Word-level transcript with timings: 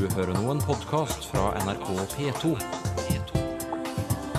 Du 0.00 0.08
hører 0.16 0.32
nå 0.32 0.48
en 0.48 0.62
podkast 0.64 1.26
fra 1.28 1.52
NRK 1.60 1.92
P2. 2.14 2.56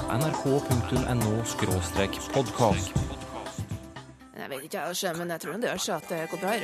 nrk.no-podkast. 0.10 2.90
Jeg 4.40 4.48
vet 4.50 4.62
ikke, 4.66 4.80
jeg, 4.82 5.14
men 5.20 5.30
jeg 5.30 5.40
tror 5.44 5.52
det 5.62 5.68
gjør 5.70 5.82
seg 5.86 5.96
at 6.00 6.06
det 6.10 6.20
går 6.32 6.40
bra. 6.42 6.50
Nei, 6.50 6.58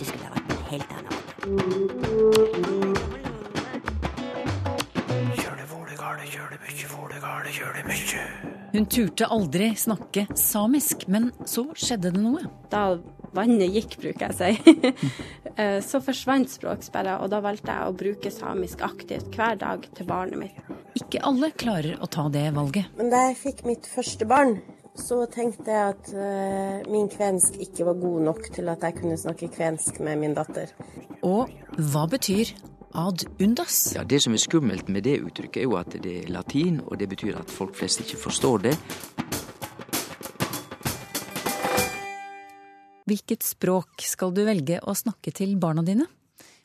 Det 0.00 0.04
skulle 0.08 0.24
ha 0.24 0.32
vært 0.32 0.48
en 0.48 0.64
helt 0.72 0.90
annen. 0.96 1.12
Hun 8.72 8.88
turte 8.88 9.28
aldri 9.28 9.76
snakke 9.76 10.24
samisk, 10.40 11.04
men 11.12 11.36
så 11.44 11.68
skjedde 11.76 12.16
det 12.16 12.24
noe. 12.24 12.40
Da 12.72 12.96
vannet 13.36 13.68
gikk, 13.72 13.96
bruker 14.00 14.28
jeg 14.28 14.32
å 14.32 14.36
si, 14.38 14.52
så 15.84 16.00
forsvant 16.00 16.48
språksperra, 16.48 17.18
og 17.20 17.28
da 17.32 17.42
valgte 17.44 17.74
jeg 17.74 17.88
å 17.88 17.96
bruke 17.96 18.30
samisk 18.32 18.80
aktivt 18.86 19.34
hver 19.36 19.58
dag 19.60 19.84
til 19.96 20.08
barnet 20.08 20.40
mitt. 20.40 20.60
Ikke 20.96 21.20
alle 21.28 21.52
klarer 21.56 22.00
å 22.00 22.08
ta 22.10 22.28
det 22.32 22.46
valget. 22.56 22.88
Men 22.96 23.12
da 23.12 23.26
jeg 23.28 23.40
fikk 23.42 23.64
mitt 23.68 23.88
første 23.88 24.28
barn, 24.28 24.58
så 24.98 25.22
tenkte 25.32 25.72
jeg 25.72 25.94
at 25.94 26.10
uh, 26.12 26.90
min 26.92 27.08
kvensk 27.12 27.56
ikke 27.64 27.86
var 27.88 28.00
god 28.00 28.26
nok 28.28 28.50
til 28.52 28.68
at 28.72 28.84
jeg 28.84 28.98
kunne 28.98 29.16
snakke 29.20 29.48
kvensk 29.52 30.02
med 30.04 30.20
min 30.20 30.36
datter. 30.36 30.74
Og 31.24 31.52
hva 31.78 32.04
betyr 32.10 32.52
ad 32.92 33.24
undas? 33.40 33.94
Ja, 33.96 34.04
Det 34.04 34.20
som 34.22 34.34
er 34.36 34.42
skummelt 34.42 34.88
med 34.88 35.04
det 35.08 35.20
uttrykket, 35.24 35.62
er 35.62 35.68
jo 35.68 35.78
at 35.80 35.96
det 36.02 36.16
er 36.24 36.32
latin, 36.32 36.80
og 36.84 36.98
det 37.00 37.08
betyr 37.08 37.40
at 37.40 37.50
folk 37.50 37.76
flest 37.76 38.04
ikke 38.04 38.20
forstår 38.20 38.68
det. 38.68 38.76
Hvilket 43.08 43.42
språk 43.42 44.04
skal 44.06 44.30
du 44.34 44.44
velge 44.46 44.78
å 44.86 44.94
snakke 44.94 45.32
til 45.34 45.56
barna 45.60 45.82
dine? 45.86 46.06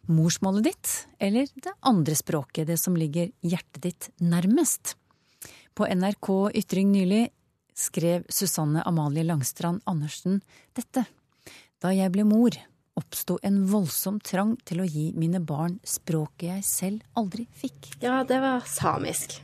Morsmålet 0.08 0.70
ditt, 0.70 0.92
eller 1.20 1.50
det 1.56 1.74
andre 1.82 2.16
språket, 2.16 2.68
det 2.70 2.78
som 2.80 2.96
ligger 2.96 3.32
hjertet 3.42 3.82
ditt 3.84 4.10
nærmest? 4.24 4.96
På 5.74 5.88
NRK 5.90 6.30
Ytring 6.58 6.94
nylig 6.94 7.28
skrev 7.78 8.24
Susanne 8.30 8.86
Amalie 8.88 9.26
Langstrand 9.28 9.84
Andersen 9.86 10.40
dette. 10.78 11.04
Da 11.82 11.92
jeg 11.94 12.14
ble 12.14 12.26
mor, 12.26 12.56
oppsto 12.98 13.38
en 13.46 13.60
voldsom 13.70 14.22
trang 14.26 14.56
til 14.66 14.82
å 14.82 14.88
gi 14.90 15.12
mine 15.18 15.42
barn 15.44 15.78
språket 15.86 16.50
jeg 16.50 16.66
selv 16.66 17.20
aldri 17.20 17.46
fikk. 17.60 17.98
Ja, 18.02 18.24
det 18.26 18.40
var 18.42 18.66
samisk. 18.70 19.40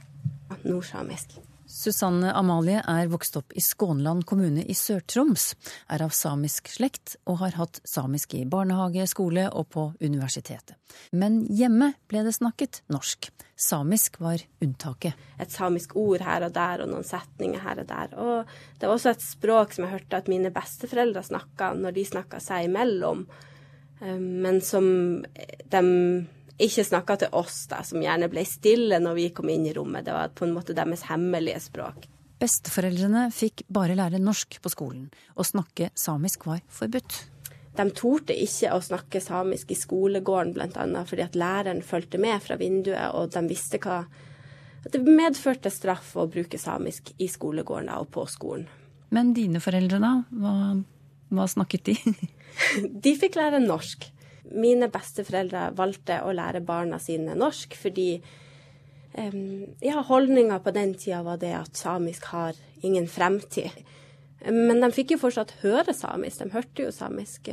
Nordsamisk. 0.63 1.37
Susanne 1.73 2.29
Amalie 2.37 2.83
er 2.85 3.07
vokst 3.09 3.33
opp 3.39 3.53
i 3.57 3.61
Skånland 3.63 4.27
kommune 4.29 4.61
i 4.69 4.75
Sør-Troms, 4.77 5.55
er 5.89 6.03
av 6.05 6.11
samisk 6.13 6.69
slekt 6.69 7.15
og 7.25 7.39
har 7.39 7.55
hatt 7.57 7.79
samisk 7.89 8.35
i 8.37 8.43
barnehage, 8.45 9.07
skole 9.09 9.47
og 9.49 9.71
på 9.73 9.87
universitetet. 10.03 10.75
Men 11.17 11.41
hjemme 11.49 11.95
ble 12.11 12.21
det 12.27 12.35
snakket 12.37 12.83
norsk. 12.93 13.31
Samisk 13.57 14.19
var 14.21 14.43
unntaket. 14.61 15.17
Et 15.41 15.49
samisk 15.49 15.95
ord 15.97 16.21
her 16.21 16.45
og 16.45 16.53
der, 16.53 16.85
og 16.85 16.93
noen 16.93 17.07
setninger 17.07 17.65
her 17.65 17.81
og 17.81 17.89
der. 17.89 18.13
Og 18.21 18.53
det 18.77 18.85
var 18.85 18.93
også 18.93 19.15
et 19.15 19.25
språk 19.25 19.73
som 19.73 19.87
jeg 19.87 19.95
hørte 19.95 20.21
at 20.21 20.29
mine 20.29 20.53
besteforeldre 20.53 21.25
snakka 21.25 21.73
når 21.79 21.97
de 21.97 22.05
snakka 22.11 22.43
seg 22.43 22.69
imellom, 22.69 23.25
eh, 23.97 24.21
men 24.21 24.61
som 24.61 24.85
de 25.25 25.83
ikke 26.61 26.85
snakka 26.85 27.17
til 27.23 27.35
oss, 27.35 27.63
da, 27.71 27.81
som 27.85 28.01
gjerne 28.03 28.29
ble 28.31 28.43
stille 28.45 28.99
når 29.01 29.17
vi 29.17 29.29
kom 29.35 29.49
inn 29.49 29.65
i 29.67 29.73
rommet. 29.73 30.05
Det 30.05 30.15
var 30.15 30.33
på 30.35 30.45
en 30.45 30.53
måte 30.55 30.75
deres 30.77 31.07
hemmelige 31.09 31.61
språk. 31.63 32.07
Besteforeldrene 32.43 33.29
fikk 33.31 33.63
bare 33.71 33.95
lære 33.95 34.19
norsk 34.21 34.59
på 34.61 34.71
skolen, 34.71 35.07
Å 35.35 35.43
snakke 35.47 35.89
samisk 35.95 36.45
var 36.45 36.59
forbudt. 36.67 37.23
De 37.73 37.85
torde 37.95 38.35
ikke 38.37 38.73
å 38.75 38.81
snakke 38.83 39.21
samisk 39.23 39.71
i 39.73 39.77
skolegården, 39.77 40.53
bl.a. 40.53 41.05
fordi 41.09 41.23
at 41.25 41.37
læreren 41.39 41.81
fulgte 41.81 42.19
med 42.21 42.41
fra 42.43 42.57
vinduet, 42.59 43.15
og 43.15 43.31
de 43.33 43.47
visste 43.49 43.79
hva 43.81 44.03
At 44.83 44.91
det 44.91 44.99
medførte 45.07 45.71
straff 45.71 46.11
å 46.19 46.27
bruke 46.27 46.59
samisk 46.59 47.13
i 47.17 47.29
skolegården 47.31 47.87
da, 47.87 48.01
og 48.03 48.09
på 48.11 48.25
skolen. 48.27 48.67
Men 49.15 49.31
dine 49.33 49.61
foreldre, 49.63 50.01
da? 50.03 50.11
Hva, 50.27 50.53
hva 51.31 51.45
snakket 51.47 51.85
de? 51.87 51.95
De 53.05 53.13
fikk 53.17 53.37
lære 53.39 53.61
norsk. 53.63 54.09
Mine 54.51 54.89
besteforeldre 54.91 55.69
valgte 55.77 56.19
å 56.25 56.33
lære 56.35 56.63
barna 56.65 56.99
sine 57.01 57.35
norsk 57.39 57.77
fordi 57.79 58.07
um, 59.17 59.65
ja, 59.83 60.03
holdninga 60.03 60.59
på 60.63 60.73
den 60.75 60.95
tida 60.99 61.21
var 61.25 61.39
det 61.41 61.53
at 61.57 61.79
samisk 61.79 62.27
har 62.33 62.59
ingen 62.83 63.07
fremtid. 63.07 63.71
Men 64.43 64.83
de 64.83 64.89
fikk 64.91 65.13
jo 65.15 65.21
fortsatt 65.21 65.55
høre 65.61 65.95
samisk. 65.95 66.41
De 66.43 66.51
hørte 66.51 66.83
jo 66.83 66.91
samisk 66.91 67.47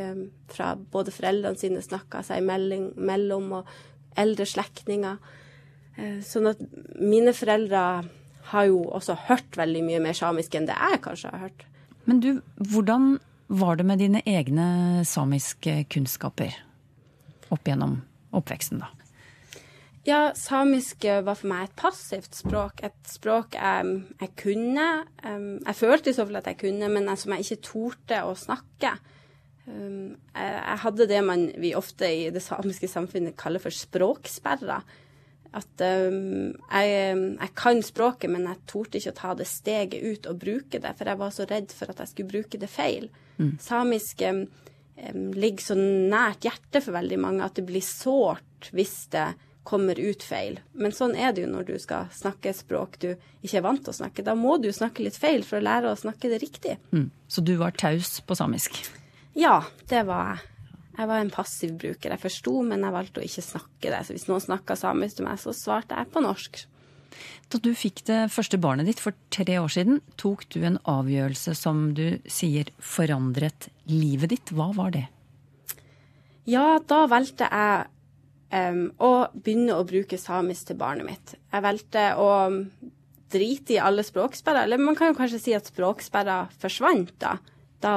fra 0.51 0.73
både 0.75 1.15
foreldrene 1.15 1.61
sine 1.61 1.83
snakka 1.85 2.25
seg 2.27 2.43
mellom, 2.43 3.53
og 3.61 4.19
eldre 4.19 4.49
slektninger. 4.51 5.21
Uh, 5.95 6.19
sånn 6.27 6.51
at 6.51 6.65
mine 6.99 7.35
foreldre 7.37 7.85
har 8.51 8.67
jo 8.67 8.83
også 8.91 9.15
hørt 9.29 9.59
veldig 9.59 9.83
mye 9.87 10.01
mer 10.03 10.17
samisk 10.19 10.57
enn 10.59 10.67
det 10.67 10.75
jeg 10.75 11.03
kanskje 11.05 11.31
har 11.31 11.45
hørt. 11.47 11.67
Men 12.11 12.23
du, 12.25 12.31
hvordan 12.73 13.13
var 13.51 13.79
det 13.79 13.87
med 13.87 13.99
dine 14.03 14.23
egne 14.27 15.05
samiske 15.07 15.85
kunnskaper 15.91 16.55
opp 17.51 17.69
gjennom 17.69 18.01
oppveksten, 18.37 18.83
da? 18.83 18.91
Ja, 20.09 20.31
samisk 20.35 21.05
var 21.05 21.37
for 21.37 21.51
meg 21.51 21.67
et 21.67 21.77
passivt 21.79 22.39
språk. 22.39 22.81
Et 22.87 23.11
språk 23.11 23.57
jeg, 23.59 23.91
jeg 24.23 24.33
kunne. 24.41 24.87
Jeg 25.21 25.77
følte 25.77 26.11
i 26.11 26.17
så 26.17 26.25
fall 26.25 26.41
at 26.41 26.49
jeg 26.49 26.61
kunne, 26.63 26.89
men 26.89 27.11
som 27.21 27.35
jeg 27.37 27.45
ikke 27.45 27.67
torde 27.69 28.23
å 28.25 28.33
snakke. 28.39 28.95
Jeg 29.69 30.79
hadde 30.87 31.09
det 31.11 31.21
man, 31.27 31.45
vi 31.61 31.75
ofte 31.77 32.09
i 32.09 32.31
det 32.33 32.43
samiske 32.43 32.89
samfunnet 32.91 33.37
kaller 33.41 33.63
for 33.63 33.77
språksperrer. 33.77 34.89
At 35.51 35.83
jeg, 35.83 36.91
jeg, 36.95 37.53
kan 37.59 37.85
språket, 37.85 38.31
men 38.33 38.49
jeg 38.49 38.65
torde 38.71 39.01
ikke 39.01 39.13
å 39.13 39.21
ta 39.21 39.37
det 39.37 39.49
steget 39.51 40.01
ut 40.01 40.31
og 40.31 40.41
bruke 40.41 40.81
det, 40.81 40.95
for 40.97 41.11
jeg 41.11 41.21
var 41.21 41.35
så 41.35 41.47
redd 41.51 41.75
for 41.77 41.93
at 41.93 42.01
jeg 42.01 42.15
skulle 42.15 42.33
bruke 42.33 42.61
det 42.63 42.71
feil. 42.73 43.11
Mm. 43.37 43.57
Samisk 43.61 44.25
ligger 45.15 45.65
så 45.65 45.77
nært 45.79 46.45
hjertet 46.47 46.85
for 46.85 46.97
veldig 46.97 47.21
mange 47.21 47.47
at 47.47 47.57
det 47.59 47.67
blir 47.69 47.85
sårt 47.85 48.71
hvis 48.77 49.07
det 49.15 49.31
kommer 49.67 49.99
ut 50.01 50.23
feil. 50.25 50.59
Men 50.73 50.95
sånn 50.97 51.15
er 51.15 51.35
det 51.35 51.45
jo 51.45 51.51
når 51.51 51.67
du 51.69 51.75
skal 51.81 52.09
snakke 52.17 52.53
språk 52.57 52.97
du 53.03 53.11
ikke 53.13 53.61
er 53.61 53.67
vant 53.67 53.83
til 53.85 53.93
å 53.93 53.99
snakke. 54.01 54.25
Da 54.27 54.35
må 54.39 54.57
du 54.61 54.71
snakke 54.75 55.05
litt 55.05 55.19
feil 55.21 55.45
for 55.47 55.61
å 55.61 55.65
lære 55.65 55.93
å 55.93 55.99
snakke 56.01 56.33
det 56.33 56.41
riktig. 56.43 56.79
Mm. 56.95 57.11
Så 57.31 57.45
du 57.45 57.55
var 57.61 57.77
taus 57.77 58.19
på 58.25 58.37
samisk? 58.39 58.81
Ja, 59.39 59.61
det 59.93 60.07
var 60.09 60.33
jeg. 60.33 60.47
Jeg 61.01 61.09
var 61.09 61.23
en 61.23 61.33
passiv 61.33 61.77
bruker. 61.81 62.13
Jeg 62.13 62.21
forsto, 62.21 62.57
men 62.67 62.83
jeg 62.85 62.93
valgte 62.93 63.23
å 63.23 63.25
ikke 63.25 63.45
snakke 63.47 63.93
det. 63.93 64.01
Så 64.05 64.17
hvis 64.17 64.27
noen 64.29 64.43
snakka 64.45 64.77
samisk 64.77 65.21
til 65.21 65.29
meg, 65.29 65.39
så 65.41 65.55
svarte 65.57 65.97
jeg 65.97 66.11
på 66.13 66.25
norsk. 66.25 66.65
Da 67.51 67.61
du 67.63 67.71
fikk 67.75 68.05
det 68.09 68.21
første 68.33 68.59
barnet 68.63 68.89
ditt 68.91 69.03
for 69.03 69.17
tre 69.35 69.59
år 69.61 69.73
siden, 69.73 70.01
tok 70.21 70.47
du 70.55 70.61
en 70.67 70.79
avgjørelse 70.89 71.55
som 71.59 71.91
du 71.97 72.21
sier 72.31 72.71
forandret 72.79 73.71
livet 73.91 74.35
ditt. 74.35 74.53
Hva 74.55 74.71
var 74.77 74.95
det? 74.95 75.07
Ja, 76.49 76.79
da 76.79 77.05
valgte 77.11 77.47
jeg 77.51 78.71
um, 78.71 78.87
å 79.03 79.13
begynne 79.35 79.77
å 79.77 79.87
bruke 79.87 80.19
samisk 80.19 80.71
til 80.71 80.81
barnet 80.81 81.09
mitt. 81.09 81.37
Jeg 81.53 81.67
valgte 81.67 82.07
å 82.19 82.31
drite 83.31 83.77
i 83.77 83.83
alle 83.83 84.05
språksperrer. 84.07 84.67
Eller 84.67 84.83
man 84.83 84.99
kan 84.99 85.13
jo 85.13 85.19
kanskje 85.19 85.43
si 85.43 85.55
at 85.57 85.71
språksperrer 85.71 86.51
forsvant 86.63 87.15
da. 87.23 87.37
Da 87.83 87.95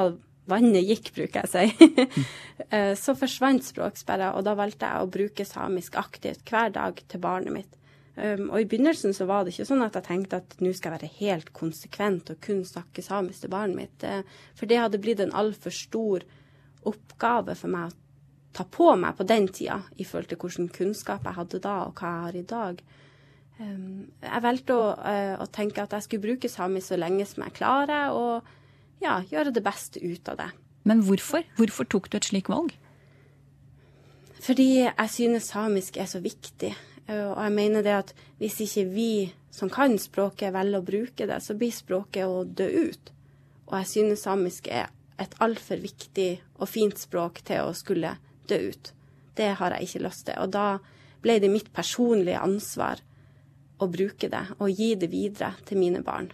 vannet 0.50 0.86
gikk, 0.86 1.14
bruker 1.16 1.44
jeg 1.44 1.50
å 1.50 1.54
si. 1.54 1.94
så 3.04 3.16
forsvant 3.18 3.66
språksperrer, 3.66 4.36
og 4.38 4.46
da 4.48 4.56
valgte 4.60 4.90
jeg 4.90 5.06
å 5.06 5.12
bruke 5.12 5.48
samisk 5.48 5.98
aktivt 6.00 6.44
hver 6.50 6.74
dag 6.76 7.00
til 7.08 7.24
barnet 7.24 7.56
mitt. 7.56 7.80
Um, 8.14 8.52
og 8.52 8.62
i 8.62 8.68
begynnelsen 8.70 9.16
så 9.18 9.26
var 9.26 9.42
det 9.44 9.56
ikke 9.56 9.66
sånn 9.72 9.82
at 9.82 9.96
jeg 9.98 10.06
tenkte 10.06 10.38
at 10.44 10.56
nå 10.62 10.70
skal 10.78 10.92
jeg 10.92 11.00
være 11.00 11.18
helt 11.18 11.50
konsekvent 11.58 12.30
og 12.30 12.42
kun 12.46 12.62
snakke 12.68 13.02
samisk 13.02 13.46
til 13.46 13.54
barnet 13.54 13.80
mitt. 13.80 14.06
For 14.54 14.70
det 14.70 14.78
hadde 14.82 15.02
blitt 15.02 15.24
en 15.24 15.34
altfor 15.34 15.74
stor 15.74 16.26
oppgave 16.86 17.56
for 17.58 17.74
meg 17.74 17.90
å 17.90 17.98
ta 18.54 18.66
på 18.70 18.92
meg 19.00 19.18
på 19.18 19.26
den 19.28 19.48
tida, 19.50 19.80
i 19.98 20.06
forhold 20.06 20.30
til 20.30 20.40
hvilken 20.42 20.70
kunnskap 20.74 21.26
jeg 21.26 21.38
hadde 21.40 21.62
da, 21.64 21.78
og 21.88 21.98
hva 21.98 22.12
jeg 22.12 22.26
har 22.28 22.38
i 22.38 22.46
dag. 22.54 22.84
Um, 23.60 24.12
jeg 24.22 24.44
valgte 24.46 24.76
å, 24.78 24.86
uh, 24.98 25.36
å, 25.42 25.48
tenke 25.54 25.84
at 25.84 25.94
jeg 25.94 26.06
skulle 26.08 26.26
bruke 26.28 26.50
samisk 26.50 26.92
så 26.92 27.00
lenge 27.00 27.26
som 27.30 27.46
jeg 27.46 27.58
klarer, 27.58 28.14
og 28.14 29.04
ja, 29.04 29.20
gjøre 29.30 29.54
det 29.54 29.66
beste 29.66 30.02
ut 30.02 30.30
av 30.32 30.40
det. 30.42 30.50
Men 30.90 31.04
hvorfor? 31.08 31.46
Hvorfor 31.58 31.88
tok 31.90 32.10
du 32.12 32.18
et 32.20 32.28
slikt 32.28 32.52
valg? 32.52 32.74
Fordi 34.44 34.84
jeg 34.84 35.10
synes 35.10 35.48
samisk 35.54 35.98
er 36.02 36.10
så 36.12 36.20
viktig. 36.24 36.74
Og 37.12 37.40
jeg 37.44 37.52
mener 37.52 37.84
det 37.84 37.96
at 37.98 38.12
hvis 38.40 38.62
ikke 38.64 38.86
vi 38.94 39.14
som 39.54 39.70
kan 39.70 39.98
språket, 40.00 40.54
velger 40.56 40.80
å 40.80 40.88
bruke 40.88 41.28
det, 41.30 41.40
så 41.44 41.56
blir 41.58 41.74
språket 41.76 42.26
å 42.26 42.44
dø 42.48 42.68
ut. 42.90 43.12
Og 43.70 43.78
jeg 43.82 43.90
synes 43.92 44.26
samisk 44.26 44.70
er 44.72 44.90
et 45.22 45.36
altfor 45.44 45.82
viktig 45.84 46.30
og 46.58 46.70
fint 46.72 46.98
språk 47.00 47.44
til 47.48 47.68
å 47.68 47.76
skulle 47.78 48.16
dø 48.50 48.60
ut. 48.72 48.94
Det 49.38 49.52
har 49.60 49.76
jeg 49.76 49.90
ikke 49.90 50.06
lyst 50.06 50.28
til. 50.30 50.40
Og 50.42 50.54
da 50.54 50.68
ble 51.24 51.40
det 51.44 51.52
mitt 51.52 51.74
personlige 51.76 52.42
ansvar 52.44 53.02
å 53.82 53.90
bruke 53.92 54.30
det 54.32 54.46
og 54.60 54.72
gi 54.72 54.94
det 55.00 55.10
videre 55.12 55.54
til 55.68 55.82
mine 55.82 56.04
barn. 56.06 56.32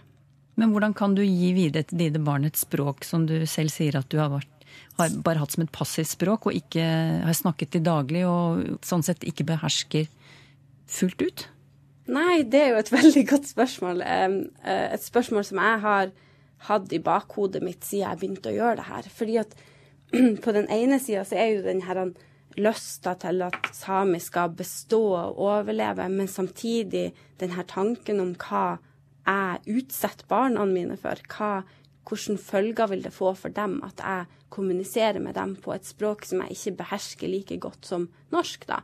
Men 0.60 0.74
hvordan 0.74 0.94
kan 0.96 1.14
du 1.16 1.22
gi 1.24 1.52
videre 1.56 1.86
til 1.88 2.02
dine 2.04 2.20
barn 2.22 2.44
et 2.44 2.58
språk 2.58 3.06
som 3.08 3.24
du 3.28 3.38
selv 3.48 3.72
sier 3.72 3.96
at 3.98 4.10
du 4.12 4.18
har 4.20 4.32
vært 4.32 4.56
har 5.00 5.14
bare 5.24 5.40
hatt 5.42 5.54
som 5.54 5.64
et 5.64 5.72
passivt 5.72 6.12
språk 6.12 6.46
og 6.46 6.56
ikke 6.56 6.84
har 7.24 7.36
snakket 7.36 7.72
til 7.74 7.84
daglig 7.86 8.22
og 8.28 8.84
sånn 8.86 9.04
sett 9.06 9.24
ikke 9.26 9.46
behersker 9.48 10.06
fullt 10.90 11.22
ut? 11.22 11.46
Nei, 12.10 12.42
det 12.42 12.60
er 12.60 12.72
jo 12.74 12.80
et 12.82 12.92
veldig 12.98 13.24
godt 13.30 13.50
spørsmål. 13.50 14.02
Eh, 14.02 14.40
et 14.96 15.04
spørsmål 15.04 15.46
som 15.46 15.62
jeg 15.62 15.84
har 15.86 16.12
hatt 16.68 16.92
i 16.92 17.00
bakhodet 17.02 17.62
mitt 17.64 17.86
siden 17.86 18.06
jeg 18.08 18.20
begynte 18.20 18.50
å 18.52 18.56
gjøre 18.56 18.80
det 18.80 18.88
her. 18.90 19.08
Fordi 19.20 19.38
at 19.40 19.56
på 20.44 20.56
den 20.56 20.68
ene 20.72 21.00
sida 21.02 21.24
så 21.28 21.38
er 21.40 21.54
jo 21.54 21.64
den 21.66 21.84
her 21.86 22.02
lysta 22.58 23.14
til 23.20 23.44
at 23.46 23.70
samisk 23.76 24.32
skal 24.32 24.54
bestå 24.58 25.02
og 25.14 25.38
overleve, 25.38 26.08
men 26.10 26.28
samtidig 26.28 27.10
den 27.40 27.54
her 27.54 27.66
tanken 27.70 28.20
om 28.22 28.32
hva 28.40 28.80
jeg 29.30 29.78
utsetter 29.78 30.26
barna 30.28 30.64
mine 30.66 30.96
for. 30.98 31.20
Hva, 31.30 31.62
hvilke 32.08 32.36
følger 32.42 32.90
vil 32.90 33.04
det 33.04 33.14
få 33.14 33.34
for 33.38 33.54
dem 33.54 33.78
at 33.86 34.02
jeg 34.02 34.26
kommuniserer 34.50 35.22
med 35.22 35.36
dem 35.38 35.54
på 35.62 35.72
et 35.76 35.86
språk 35.86 36.26
som 36.26 36.42
jeg 36.42 36.56
ikke 36.56 36.78
behersker 36.82 37.30
like 37.30 37.60
godt 37.62 37.86
som 37.86 38.08
norsk, 38.34 38.66
da. 38.66 38.80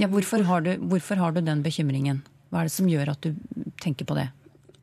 Ja, 0.00 0.08
hvorfor 0.08 0.44
har, 0.48 0.64
du, 0.64 0.76
hvorfor 0.88 1.20
har 1.20 1.34
du 1.34 1.42
den 1.44 1.62
bekymringen? 1.64 2.22
Hva 2.48 2.62
er 2.62 2.68
det 2.68 2.74
som 2.74 2.88
gjør 2.88 3.12
at 3.12 3.24
du 3.24 3.36
tenker 3.82 4.08
på 4.08 4.16
det? 4.16 4.28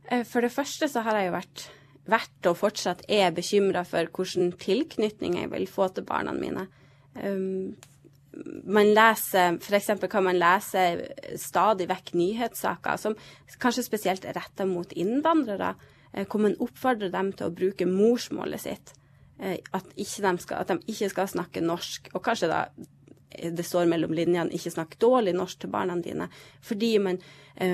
Eh, 0.09 0.25
for 0.27 0.45
det 0.45 0.53
første 0.53 0.89
så 0.89 1.03
har 1.05 1.17
jeg 1.17 1.29
jo 1.29 1.35
vært, 1.37 1.63
vært 2.09 2.49
og 2.49 2.57
fortsatt 2.61 3.05
er 3.09 3.33
bekymra 3.33 3.85
for 3.87 4.09
hvilken 4.09 4.53
tilknytning 4.61 5.39
jeg 5.39 5.51
vil 5.53 5.69
få 5.69 5.89
til 5.93 6.05
barna 6.09 6.33
mine. 6.37 6.67
Um, 7.17 7.75
man 8.69 8.91
leser, 8.93 9.57
F.eks. 9.57 9.89
kan 10.09 10.23
man 10.23 10.37
lese 10.39 10.83
stadig 11.41 11.89
vekk 11.89 12.13
nyhetssaker 12.17 12.99
som 13.01 13.17
kanskje 13.59 13.87
spesielt 13.87 14.27
er 14.29 14.37
retta 14.37 14.67
mot 14.69 14.93
innvandrere, 14.93 15.73
eh, 16.13 16.25
hvor 16.25 16.45
man 16.45 16.57
oppfordrer 16.61 17.11
dem 17.13 17.33
til 17.33 17.49
å 17.49 17.55
bruke 17.55 17.89
morsmålet 17.89 18.65
sitt. 18.65 18.93
Eh, 19.39 19.57
at, 19.73 19.89
de 19.95 20.05
skal, 20.05 20.61
at 20.61 20.69
de 20.69 20.79
ikke 20.85 21.09
skal 21.11 21.29
snakke 21.31 21.65
norsk, 21.65 22.11
og 22.13 22.23
kanskje 22.25 22.51
da 22.51 22.63
det 23.29 23.63
står 23.65 23.85
mellom 23.85 24.13
linjene 24.13 24.51
'ikke 24.51 24.71
snakk 24.73 24.97
dårlig 24.99 25.33
norsk 25.37 25.59
til 25.59 25.69
barna 25.69 25.95
dine'. 25.95 26.29
Fordi 26.61 26.97
man, 26.97 27.19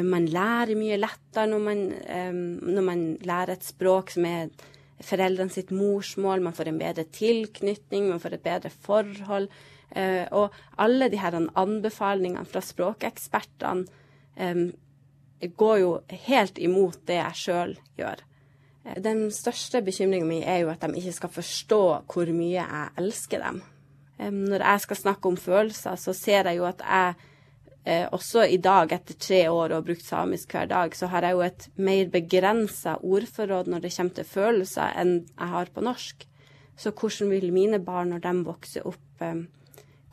man 0.03 0.25
lærer 0.25 0.75
mye 0.75 0.97
lettere 0.97 1.47
når 1.47 1.59
man, 1.59 1.93
når 2.61 2.81
man 2.81 3.17
lærer 3.21 3.53
et 3.53 3.63
språk 3.63 4.11
som 4.11 4.25
er 4.25 4.49
foreldrene 5.03 5.49
sitt 5.51 5.71
morsmål, 5.71 6.41
man 6.41 6.53
får 6.53 6.67
en 6.67 6.79
bedre 6.79 7.03
tilknytning, 7.03 8.09
man 8.09 8.19
får 8.19 8.33
et 8.33 8.43
bedre 8.43 8.69
forhold. 8.69 9.49
Uh, 9.95 10.25
og 10.31 10.53
alle 10.77 11.09
de 11.09 11.19
her 11.21 11.35
anbefalingene 11.55 12.45
fra 12.45 12.61
språkekspertene 12.61 13.85
går 15.55 15.77
jo 15.79 15.91
helt 16.25 16.57
imot 16.57 17.05
det 17.07 17.19
jeg 17.19 17.39
sjøl 17.39 17.75
gjør. 17.99 18.23
Den 19.01 19.29
største 19.33 19.81
bekymringa 19.85 20.27
mi 20.27 20.41
er 20.43 20.63
jo 20.63 20.71
at 20.73 20.83
de 20.83 20.99
ikke 20.99 21.15
skal 21.15 21.31
forstå 21.37 21.81
hvor 22.11 22.31
mye 22.35 22.57
jeg 22.57 22.89
elsker 23.01 23.41
dem. 23.41 23.61
Når 24.17 24.63
jeg 24.63 24.83
skal 24.85 24.99
snakke 24.99 25.27
om 25.27 25.37
følelser, 25.37 25.97
så 25.99 26.13
ser 26.15 26.47
jeg 26.47 26.59
jo 26.59 26.67
at 26.69 26.83
jeg 26.85 27.15
uh, 27.87 28.05
også 28.15 28.45
i 28.47 28.59
dag, 28.63 28.93
etter 28.95 29.17
tre 29.19 29.41
år 29.51 29.75
og 29.75 29.89
brukt 29.89 30.05
samisk 30.05 30.55
hver 30.55 30.69
dag, 30.71 30.95
så 30.95 31.09
har 31.11 31.27
jeg 31.27 31.35
jo 31.35 31.43
et 31.45 31.67
mer 31.75 32.07
begrensa 32.13 32.95
ordforråd 33.03 33.67
når 33.71 33.83
det 33.83 33.93
kommer 33.97 34.15
til 34.15 34.29
følelser, 34.29 34.95
enn 35.01 35.13
jeg 35.27 35.51
har 35.57 35.73
på 35.75 35.83
norsk. 35.83 36.25
Så 36.79 36.91
hvordan 36.91 37.31
vil 37.31 37.53
mine 37.55 37.79
barn, 37.83 38.13
når 38.13 38.23
de 38.23 38.33
vokser 38.47 38.87
opp, 38.87 39.03
um, 39.19 39.45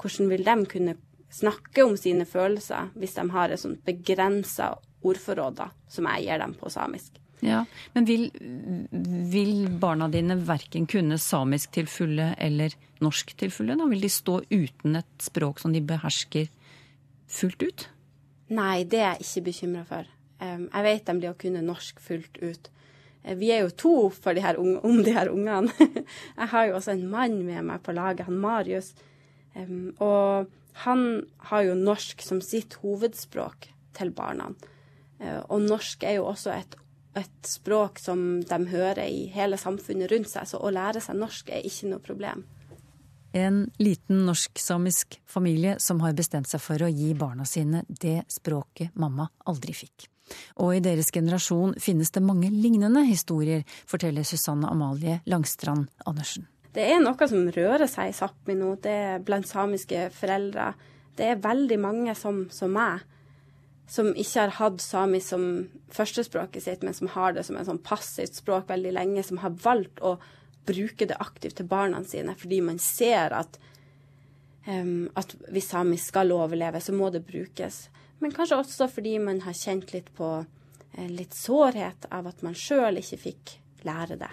hvordan 0.03 0.31
vil 0.35 0.47
de 0.51 0.59
kunne 0.75 0.99
snakke 1.33 1.87
om 1.87 1.97
sine 1.97 2.27
følelser 2.29 2.91
hvis 2.99 3.15
de 3.17 3.29
har 3.33 3.55
et 3.55 3.63
sånt 3.63 3.85
begrensa 3.87 4.75
ordforråd 5.03 5.61
da, 5.63 5.71
som 5.89 6.11
jeg 6.11 6.27
gir 6.27 6.43
dem 6.43 6.59
på 6.59 6.71
samisk? 6.75 7.22
Ja, 7.43 7.65
Men 7.93 8.07
vil, 8.07 8.29
vil 9.33 9.67
barna 9.83 10.07
dine 10.09 10.37
verken 10.47 10.87
kunne 10.87 11.19
samisk 11.19 11.73
til 11.75 11.89
fulle 11.91 12.29
eller 12.39 12.75
norsk 13.03 13.35
til 13.39 13.51
fulle? 13.51 13.75
Da? 13.79 13.89
Vil 13.91 14.05
de 14.05 14.11
stå 14.13 14.37
uten 14.53 15.01
et 15.01 15.11
språk 15.19 15.59
som 15.59 15.75
de 15.75 15.83
behersker 15.83 16.47
fullt 17.27 17.67
ut? 17.67 17.89
Nei, 18.55 18.85
det 18.87 19.01
er 19.01 19.17
jeg 19.17 19.27
ikke 19.27 19.47
bekymra 19.49 19.83
for. 19.89 20.13
Jeg 20.43 20.87
vet 20.87 21.07
de 21.07 21.19
blir 21.19 21.33
å 21.33 21.39
kunne 21.39 21.65
norsk 21.67 22.01
fullt 22.03 22.39
ut. 22.43 22.71
Eh, 23.23 23.37
vi 23.39 23.51
er 23.55 23.63
jo 23.65 23.75
to 23.75 23.95
de 24.11 24.43
unge, 24.59 24.81
om 24.83 25.03
de 25.03 25.15
her 25.15 25.31
ungene. 25.31 25.73
Jeg 26.41 26.49
har 26.55 26.67
jo 26.67 26.77
også 26.79 26.95
en 26.97 27.07
mann 27.11 27.43
med 27.47 27.63
meg 27.69 27.83
på 27.83 27.95
laget, 27.95 28.27
han 28.27 28.39
Marius. 28.43 28.93
Og 30.01 30.51
han 30.87 31.03
har 31.51 31.63
jo 31.67 31.75
norsk 31.77 32.23
som 32.25 32.41
sitt 32.41 32.79
hovedspråk 32.83 33.69
til 33.99 34.13
barna. 34.17 34.49
Uh, 35.21 35.43
og 35.53 35.67
norsk 35.69 36.03
er 36.09 36.17
jo 36.19 36.31
også 36.31 36.55
et, 36.57 36.77
et, 37.19 37.39
språk 37.47 37.99
som 37.99 38.41
de 38.41 38.59
hører 38.71 39.05
i 39.05 39.27
hele 39.35 39.59
samfunnet 39.61 40.11
rundt 40.13 40.31
seg, 40.31 40.49
så 40.49 40.61
å 40.63 40.71
lære 40.73 41.03
seg 41.03 41.19
norsk 41.19 41.51
er 41.53 41.67
ikke 41.67 41.91
noe 41.91 42.03
problem. 42.05 42.45
En 43.33 43.65
liten 43.81 44.27
norsk-samisk 44.27 45.19
familie 45.27 45.79
som 45.81 46.03
har 46.05 46.13
bestemt 46.17 46.51
seg 46.51 46.61
for 46.61 46.85
å 46.85 46.91
gi 46.93 47.15
barna 47.17 47.47
sine 47.49 47.83
det 47.89 48.23
språket 48.33 48.93
mamma 49.01 49.31
aldri 49.49 49.73
fikk. 49.77 50.09
Og 50.61 50.77
i 50.77 50.83
deres 50.85 51.11
generasjon 51.13 51.75
finnes 51.81 52.13
det 52.13 52.23
mange 52.25 52.51
lignende 52.53 53.05
historier, 53.09 53.65
forteller 53.89 54.25
Susanne 54.25 54.69
Amalie 54.69 55.21
Langstrand 55.29 55.89
Andersen. 56.07 56.47
Det 56.73 56.85
er 56.89 57.01
noe 57.05 57.29
som 57.29 57.49
rører 57.53 57.89
seg 57.91 58.13
i 58.13 58.17
Sápmi 58.17 58.57
nå, 58.57 58.75
det 58.81 58.93
er 58.93 59.25
blant 59.25 59.49
samiske 59.49 60.07
foreldre. 60.17 60.71
Det 61.17 61.27
er 61.29 61.43
veldig 61.45 61.79
mange 61.81 62.15
som, 62.17 62.47
som 62.53 62.73
meg, 62.73 63.03
som 63.91 64.13
ikke 64.15 64.45
har 64.47 64.55
hatt 64.59 64.81
samisk 64.81 65.33
som 65.35 65.47
førstespråket 65.93 66.65
sitt, 66.65 66.85
men 66.87 66.95
som 66.97 67.11
har 67.13 67.35
det 67.37 67.45
som 67.49 67.59
en 67.59 67.67
sånn 67.67 67.83
passivt 67.85 68.39
språk 68.39 68.71
veldig 68.71 68.95
lenge, 68.95 69.25
som 69.27 69.43
har 69.43 69.57
valgt 69.65 70.01
å 70.01 70.17
bruke 70.67 71.09
det 71.11 71.19
aktivt 71.21 71.59
til 71.59 71.67
barna 71.67 72.05
sine 72.07 72.37
fordi 72.39 72.61
man 72.63 72.79
ser 72.79 73.35
at, 73.35 73.59
um, 74.69 75.11
at 75.19 75.35
hvis 75.51 75.73
samisk 75.73 76.13
skal 76.13 76.33
overleve, 76.35 76.81
så 76.81 76.95
må 76.95 77.11
det 77.11 77.25
brukes. 77.27 77.89
Men 78.23 78.35
kanskje 78.35 78.61
også 78.63 78.89
fordi 78.93 79.17
man 79.19 79.43
har 79.43 79.59
kjent 79.59 79.91
litt 79.93 80.13
på 80.15 80.31
uh, 80.45 81.09
litt 81.11 81.35
sårhet 81.35 82.07
av 82.15 82.31
at 82.31 82.47
man 82.47 82.57
sjøl 82.57 83.03
ikke 83.03 83.21
fikk 83.27 83.59
lære 83.83 84.21
det 84.23 84.31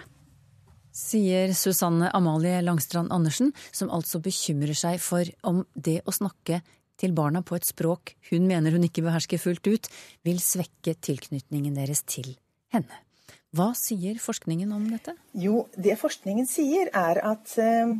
sier 1.00 1.52
Susanne 1.54 2.10
Amalie 2.16 2.60
Langstrand 2.64 3.12
Andersen, 3.14 3.52
som 3.72 3.90
altså 3.94 4.20
bekymrer 4.22 4.76
seg 4.76 4.98
for 5.02 5.28
om 5.46 5.62
det 5.74 6.00
å 6.04 6.14
snakke 6.14 6.60
til 7.00 7.14
barna 7.16 7.42
på 7.46 7.56
et 7.58 7.68
språk 7.68 8.14
hun 8.30 8.46
mener 8.48 8.76
hun 8.76 8.84
ikke 8.86 9.04
behersker 9.06 9.40
fullt 9.40 9.66
ut, 9.66 9.90
vil 10.26 10.40
svekke 10.42 10.94
tilknytningen 11.00 11.76
deres 11.78 12.04
til 12.04 12.34
henne. 12.74 13.02
Hva 13.56 13.72
sier 13.74 14.20
forskningen 14.22 14.70
om 14.72 14.84
dette? 14.92 15.16
Jo, 15.34 15.64
det 15.74 15.96
forskningen 15.98 16.46
sier 16.46 16.92
er 16.94 17.18
at 17.26 17.56
uh, 17.58 17.94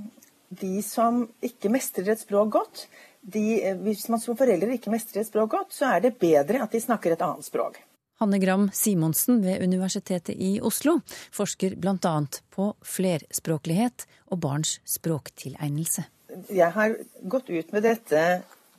de 0.63 0.77
som 0.87 1.25
ikke 1.43 1.73
mestrer 1.75 2.13
et 2.13 2.23
språk 2.23 2.53
godt, 2.55 2.85
de, 3.21 3.43
uh, 3.65 3.79
hvis 3.83 4.07
man 4.13 4.23
som 4.23 4.39
foreldre 4.39 4.77
ikke 4.77 4.93
mestrer 4.95 5.25
et 5.25 5.31
språk 5.31 5.51
godt, 5.57 5.75
så 5.75 5.91
er 5.97 6.05
det 6.07 6.19
bedre 6.23 6.63
at 6.63 6.71
de 6.71 6.83
snakker 6.83 7.17
et 7.17 7.25
annet 7.27 7.49
språk. 7.49 7.81
Hanne 8.21 8.39
Gram 8.39 8.69
Simonsen 8.77 9.41
ved 9.41 9.63
Universitetet 9.65 10.37
i 10.37 10.59
Oslo 10.61 10.99
forsker 11.33 11.75
bl.a. 11.81 12.15
på 12.53 12.67
flerspråklighet 12.85 14.05
og 14.29 14.43
barns 14.45 14.77
språktilegnelse. 14.85 16.05
Jeg 16.53 16.69
har 16.77 16.99
gått 17.33 17.49
ut 17.51 17.73
med 17.73 17.87
dette 17.89 18.25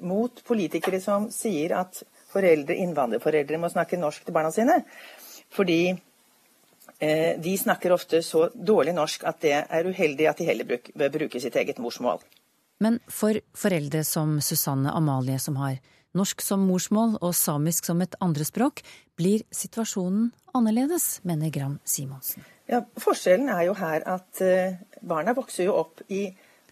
mot 0.06 0.44
politikere 0.48 1.02
som 1.04 1.30
sier 1.34 1.76
at 1.80 2.02
foreldre, 2.32 2.78
innvandrerforeldre 2.80 3.60
må 3.62 3.70
snakke 3.72 4.00
norsk 4.00 4.26
til 4.26 4.36
barna 4.36 4.52
sine. 4.56 4.82
Fordi 5.52 5.82
eh, 5.92 7.40
de 7.42 7.56
snakker 7.60 7.94
ofte 7.96 8.22
så 8.26 8.48
dårlig 8.56 8.96
norsk 8.98 9.26
at 9.28 9.42
det 9.44 9.56
er 9.62 9.90
uheldig 9.90 10.30
at 10.30 10.40
de 10.40 10.48
heller 10.48 10.70
bruk, 10.70 10.92
bør 10.96 11.16
bruke 11.18 11.42
sitt 11.44 11.58
eget 11.60 11.82
morsmål. 11.84 12.24
Men 12.82 12.98
for 13.12 13.38
foreldre 13.54 14.04
som 14.08 14.40
Susanne 14.42 14.94
Amalie, 14.98 15.38
som 15.40 15.60
har 15.62 15.78
norsk 16.18 16.42
som 16.44 16.64
morsmål 16.68 17.18
og 17.22 17.36
samisk 17.38 17.88
som 17.88 18.02
et 18.04 18.16
andrespråk, 18.24 18.82
blir 19.20 19.46
situasjonen 19.54 20.32
annerledes, 20.58 21.20
mener 21.28 21.54
Gram 21.54 21.78
Simonsen. 21.86 22.44
Ja, 22.72 22.82
Forskjellen 23.00 23.52
er 23.52 23.68
jo 23.68 23.76
her 23.78 24.04
at 24.08 24.42
uh, 24.42 24.80
barna 25.04 25.36
vokser 25.38 25.68
jo 25.68 25.76
opp 25.84 26.02
i 26.10 26.26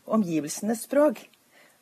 omgivelsenes 0.09 0.86
språk. 0.88 1.21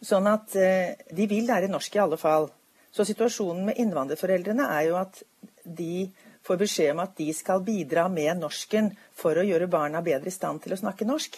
Sånn 0.04 0.30
at 0.30 0.54
uh, 0.58 0.94
de 1.18 1.28
vil 1.30 1.48
lære 1.50 1.72
norsk 1.72 1.96
i 1.98 2.04
alle 2.04 2.20
fall. 2.22 2.50
Så 2.94 3.06
situasjonen 3.06 3.66
med 3.68 3.82
innvandrerforeldrene 3.82 4.68
er 4.74 4.88
jo 4.90 4.98
at 5.00 5.22
de 5.64 6.08
får 6.48 6.60
beskjed 6.62 6.94
om 6.94 7.04
at 7.04 7.18
de 7.18 7.28
skal 7.36 7.64
bidra 7.66 8.08
med 8.10 8.40
norsken 8.40 8.90
for 9.18 9.38
å 9.38 9.46
gjøre 9.46 9.70
barna 9.70 10.02
bedre 10.06 10.32
i 10.32 10.36
stand 10.36 10.64
til 10.64 10.74
å 10.74 10.80
snakke 10.80 11.08
norsk. 11.08 11.38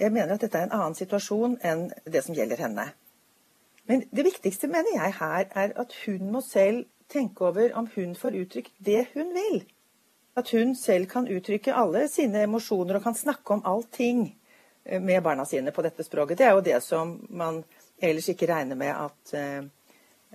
Jeg 0.00 0.10
mener 0.10 0.34
at 0.34 0.42
dette 0.42 0.58
er 0.58 0.66
en 0.66 0.76
annen 0.78 0.96
situasjon 0.98 1.58
enn 1.62 1.86
det 2.10 2.24
som 2.26 2.34
gjelder 2.34 2.64
henne. 2.64 2.88
Men 3.86 4.06
det 4.10 4.24
viktigste, 4.24 4.70
mener 4.72 4.96
jeg 4.96 5.16
her, 5.20 5.46
er 5.54 5.74
at 5.78 5.92
hun 6.06 6.32
må 6.32 6.40
selv 6.42 6.86
tenke 7.12 7.44
over 7.44 7.74
om 7.78 7.86
hun 7.94 8.16
får 8.16 8.38
uttrykt 8.40 8.72
det 8.78 9.04
hun 9.12 9.34
vil. 9.36 9.60
At 10.34 10.50
hun 10.50 10.72
selv 10.74 11.06
kan 11.12 11.28
uttrykke 11.30 11.76
alle 11.76 12.08
sine 12.08 12.42
emosjoner 12.48 12.98
og 12.98 13.04
kan 13.04 13.14
snakke 13.14 13.54
om 13.54 13.62
allting 13.68 14.24
eh, 14.32 14.38
med 14.84 15.22
barna 15.22 15.44
sine 15.48 15.72
på 15.72 15.82
dette 15.82 16.04
språket. 16.04 16.38
Det 16.38 16.46
er 16.46 16.54
jo 16.56 16.64
det 16.64 16.80
som 16.84 17.16
man 17.30 17.62
ellers 18.02 18.28
ikke 18.32 18.48
regner 18.50 18.78
med 18.78 18.92
at, 18.92 19.34
eh, 19.34 19.64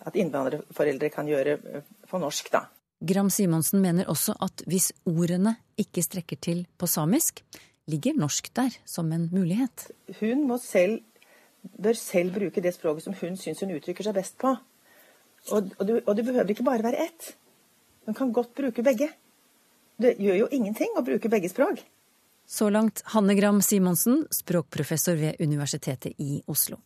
at 0.05 0.17
innvandrerforeldre 0.17 1.09
kan 1.13 1.29
gjøre 1.29 1.57
eh, 1.57 1.89
på 2.09 2.21
norsk, 2.21 2.51
da. 2.53 2.65
Gram 2.99 3.29
Simonsen 3.31 3.81
mener 3.81 4.09
også 4.11 4.35
at 4.43 4.63
hvis 4.67 4.91
ordene 5.07 5.55
ikke 5.79 6.03
strekker 6.03 6.39
til 6.41 6.65
på 6.77 6.87
samisk, 6.87 7.43
ligger 7.89 8.17
norsk 8.17 8.49
der 8.55 8.75
som 8.85 9.11
en 9.15 9.29
mulighet. 9.31 9.87
Hun 10.19 10.43
må 10.49 10.57
selv, 10.61 10.99
bør 11.79 11.95
selv 11.95 12.35
bruke 12.35 12.61
det 12.61 12.73
språket 12.75 13.07
som 13.07 13.15
hun 13.21 13.37
syns 13.39 13.63
hun 13.63 13.71
uttrykker 13.77 14.03
seg 14.03 14.17
best 14.17 14.37
på. 14.41 14.51
Og, 15.55 15.71
og, 15.79 15.93
og 16.05 16.11
det 16.17 16.25
behøver 16.27 16.51
ikke 16.51 16.67
bare 16.67 16.83
være 16.83 17.05
ett. 17.07 17.31
Hun 18.05 18.17
kan 18.17 18.33
godt 18.35 18.51
bruke 18.57 18.83
begge. 18.83 19.09
Det 19.99 20.17
gjør 20.19 20.43
jo 20.43 20.51
ingenting 20.51 20.95
å 20.97 21.05
bruke 21.05 21.31
begge 21.31 21.51
språk. 21.51 21.81
Så 22.49 22.69
langt 22.73 23.03
Hanne 23.13 23.35
Gram 23.37 23.61
Simonsen, 23.61 24.23
språkprofessor 24.33 25.19
ved 25.19 25.35
Universitetet 25.39 26.15
i 26.17 26.39
Oslo. 26.49 26.79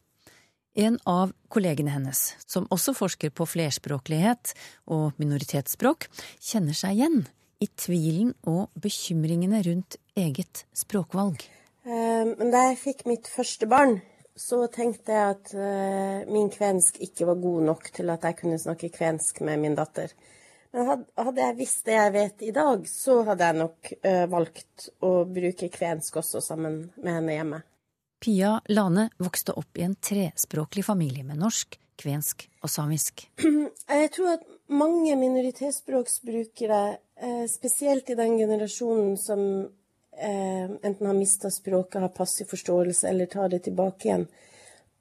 En 0.75 0.97
av 1.07 1.31
kollegene 1.47 1.93
hennes, 1.93 2.33
som 2.43 2.65
også 2.73 2.91
forsker 2.97 3.31
på 3.31 3.47
flerspråklighet 3.47 4.51
og 4.91 5.15
minoritetsspråk, 5.21 6.09
kjenner 6.43 6.75
seg 6.75 6.97
igjen 6.97 7.21
i 7.63 7.69
tvilen 7.79 8.33
og 8.43 8.73
bekymringene 8.75 9.61
rundt 9.69 9.95
eget 10.19 10.65
språkvalg. 10.75 11.45
Eh, 11.87 12.35
da 12.43 12.67
jeg 12.67 12.81
fikk 12.83 13.07
mitt 13.07 13.31
første 13.31 13.69
barn, 13.71 14.01
så 14.35 14.65
tenkte 14.67 15.15
jeg 15.15 15.37
at 15.37 15.55
eh, 15.55 16.27
min 16.27 16.51
kvensk 16.51 16.99
ikke 17.07 17.29
var 17.31 17.39
god 17.39 17.69
nok 17.71 17.91
til 17.95 18.11
at 18.11 18.27
jeg 18.27 18.41
kunne 18.41 18.59
snakke 18.59 18.91
kvensk 18.91 19.39
med 19.47 19.63
min 19.63 19.79
datter. 19.79 20.11
Hadde 20.73 21.37
jeg 21.37 21.55
visst 21.59 21.85
det 21.85 21.93
jeg 21.93 22.13
vet 22.15 22.43
i 22.47 22.51
dag, 22.53 22.87
så 22.89 23.19
hadde 23.27 23.45
jeg 23.45 23.57
nok 23.59 23.91
uh, 23.93 24.23
valgt 24.31 24.87
å 25.05 25.11
bruke 25.29 25.69
kvensk 25.69 26.17
også 26.23 26.41
sammen 26.41 26.79
med 26.97 27.17
henne 27.19 27.35
hjemme. 27.35 27.59
Pia 28.23 28.55
Lane 28.71 29.09
vokste 29.21 29.53
opp 29.59 29.77
i 29.77 29.83
en 29.85 29.93
trespråklig 30.01 30.85
familie 30.87 31.25
med 31.27 31.37
norsk, 31.43 31.77
kvensk 32.01 32.47
og 32.63 32.73
samisk. 32.73 33.27
Jeg 33.93 34.09
tror 34.15 34.31
at 34.39 34.47
mange 34.73 35.13
minoritetsspråksbrukere, 35.19 36.81
uh, 37.21 37.45
spesielt 37.51 38.09
i 38.09 38.17
den 38.17 38.39
generasjonen 38.41 39.13
som 39.21 39.43
uh, 39.69 40.65
enten 40.81 41.05
har 41.05 41.19
mista 41.19 41.53
språket, 41.53 42.01
har 42.01 42.15
passiv 42.17 42.49
forståelse 42.49 43.11
eller 43.13 43.29
tar 43.29 43.53
det 43.53 43.61
tilbake 43.67 44.09
igjen, 44.09 44.25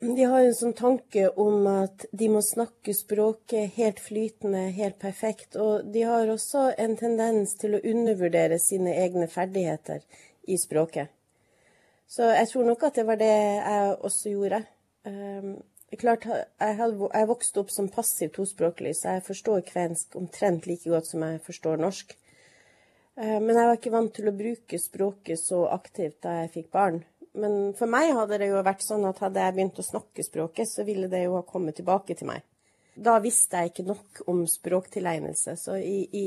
de 0.03 0.25
har 0.27 0.43
en 0.43 0.55
sånn 0.55 0.75
tanke 0.75 1.29
om 1.39 1.67
at 1.71 2.09
de 2.11 2.27
må 2.33 2.41
snakke 2.43 2.91
språket 2.97 3.77
helt 3.77 4.01
flytende, 4.03 4.65
helt 4.75 4.99
perfekt. 4.99 5.55
Og 5.55 5.87
de 5.95 6.03
har 6.03 6.31
også 6.31 6.73
en 6.75 6.97
tendens 6.99 7.55
til 7.61 7.77
å 7.77 7.83
undervurdere 7.87 8.59
sine 8.59 8.97
egne 8.99 9.29
ferdigheter 9.31 10.03
i 10.51 10.59
språket. 10.59 11.13
Så 12.11 12.33
jeg 12.35 12.49
tror 12.51 12.67
nok 12.67 12.83
at 12.89 12.99
det 12.99 13.05
var 13.07 13.21
det 13.21 13.31
jeg 13.31 13.93
også 14.09 14.33
gjorde. 14.35 14.59
Um, 15.07 15.55
klart, 15.95 16.27
jeg, 16.27 17.29
vokste 17.31 17.63
opp 17.63 17.71
som 17.71 17.93
passiv 17.95 18.35
tospråklig, 18.35 18.97
så 18.99 19.17
jeg 19.17 19.27
forstår 19.31 19.63
kvensk 19.71 20.19
omtrent 20.19 20.67
like 20.67 20.91
godt 20.91 21.13
som 21.13 21.23
jeg 21.29 21.39
forstår 21.47 21.79
norsk. 21.79 22.19
Uh, 23.15 23.39
men 23.39 23.55
jeg 23.55 23.71
var 23.71 23.79
ikke 23.79 23.95
vant 23.95 24.13
til 24.19 24.29
å 24.29 24.35
bruke 24.35 24.83
språket 24.83 25.39
så 25.41 25.63
aktivt 25.71 26.19
da 26.27 26.41
jeg 26.43 26.55
fikk 26.59 26.71
barn. 26.75 27.05
Men 27.33 27.73
for 27.77 27.89
meg 27.89 28.12
hadde 28.12 28.39
det 28.43 28.51
jo 28.51 28.61
vært 28.65 28.85
sånn 28.85 29.07
at 29.09 29.23
hadde 29.25 29.41
jeg 29.41 29.57
begynt 29.57 29.79
å 29.81 29.87
snakke 29.87 30.25
språket, 30.25 30.69
så 30.69 30.85
ville 30.85 31.09
det 31.12 31.25
jo 31.25 31.39
ha 31.39 31.45
kommet 31.49 31.79
tilbake 31.81 32.17
til 32.19 32.29
meg. 32.29 32.45
Da 32.93 33.17
visste 33.25 33.62
jeg 33.62 33.71
ikke 33.71 33.87
nok 33.89 34.21
om 34.29 34.43
språktilegnelse. 34.49 35.55
Så 35.57 35.79
i, 35.81 36.03
i, 36.12 36.27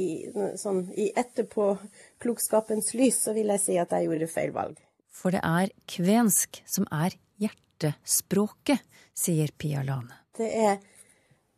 sånn, 0.58 0.82
i 0.98 1.12
etterpåklokskapens 1.14 2.96
lys 2.98 3.22
så 3.28 3.36
vil 3.38 3.54
jeg 3.54 3.62
si 3.62 3.78
at 3.78 3.94
jeg 3.94 4.08
gjorde 4.08 4.32
feil 4.32 4.56
valg. 4.56 4.80
For 5.14 5.36
det 5.36 5.44
er 5.46 5.70
kvensk 5.90 6.64
som 6.68 6.88
er 6.90 7.14
hjertespråket, 7.42 8.82
sier 9.16 9.54
Pia 9.56 9.86
Lane. 9.86 10.24
Det 10.36 10.50
er 10.50 10.82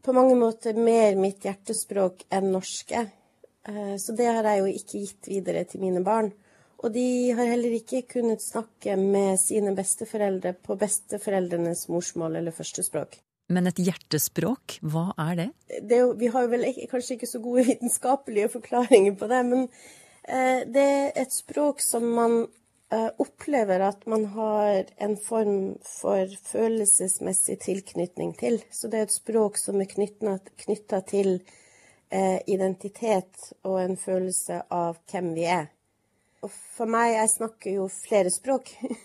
på 0.03 0.13
mange 0.13 0.35
måter 0.39 0.75
mer 0.77 1.15
mitt 1.19 1.47
hjertespråk 1.47 2.27
enn 2.29 2.51
norske. 2.51 3.07
Eh, 3.67 3.95
så 3.99 4.13
det 4.15 4.27
har 4.27 4.45
jeg 4.51 4.59
jo 4.59 4.67
ikke 4.75 5.01
gitt 5.05 5.31
videre 5.31 5.63
til 5.71 5.81
mine 5.87 6.03
barn. 6.05 6.29
Og 6.77 6.93
de 6.93 7.07
har 7.33 7.49
heller 7.49 7.73
ikke 7.79 8.03
kunnet 8.11 8.43
snakke 8.43 8.95
med 8.99 9.39
sine 9.41 9.73
besteforeldre 9.77 10.53
på 10.61 10.77
besteforeldrenes 10.77 11.87
morsmål 11.89 12.37
eller 12.37 12.53
førstespråk. 12.53 13.17
Men 13.49 13.69
et 13.69 13.79
hjertespråk, 13.79 14.77
hva 14.83 15.09
er 15.23 15.37
det? 15.39 15.47
det 15.87 15.95
er 15.97 16.03
jo, 16.03 16.11
vi 16.19 16.29
har 16.33 16.45
jo 16.45 16.51
vel 16.51 16.67
kanskje 16.91 17.15
ikke 17.15 17.29
så 17.31 17.41
gode 17.43 17.63
vitenskapelige 17.69 18.51
forklaringer 18.57 19.15
på 19.17 19.29
det, 19.31 19.41
men 19.47 19.67
eh, 20.27 20.63
det 20.67 20.85
er 20.85 21.21
et 21.23 21.33
språk 21.33 21.81
som 21.81 22.05
man 22.17 22.35
eh, 22.91 23.07
opplever 23.23 23.85
at 23.87 24.03
man 24.05 24.27
har 24.35 24.91
en 25.01 25.15
form 25.17 25.77
for 25.87 26.35
følelsesmessig 26.51 27.57
tilknytning 27.63 28.35
til. 28.37 28.59
Så 28.69 28.91
det 28.91 28.99
er 28.99 29.07
et 29.07 29.15
språk 29.15 29.57
som 29.61 29.79
er 29.81 29.89
knytta 29.95 31.01
til 31.07 31.39
eh, 32.11 32.43
identitet 32.51 33.53
og 33.63 33.79
en 33.81 33.97
følelse 33.97 34.65
av 34.67 34.99
hvem 35.07 35.31
vi 35.39 35.47
er. 35.55 35.71
Og 36.47 36.53
for 36.77 36.87
meg, 36.87 37.17
jeg 37.17 37.33
snakker 37.35 37.77
jo 37.81 37.91
flere 37.91 38.33
språk. 38.33 38.73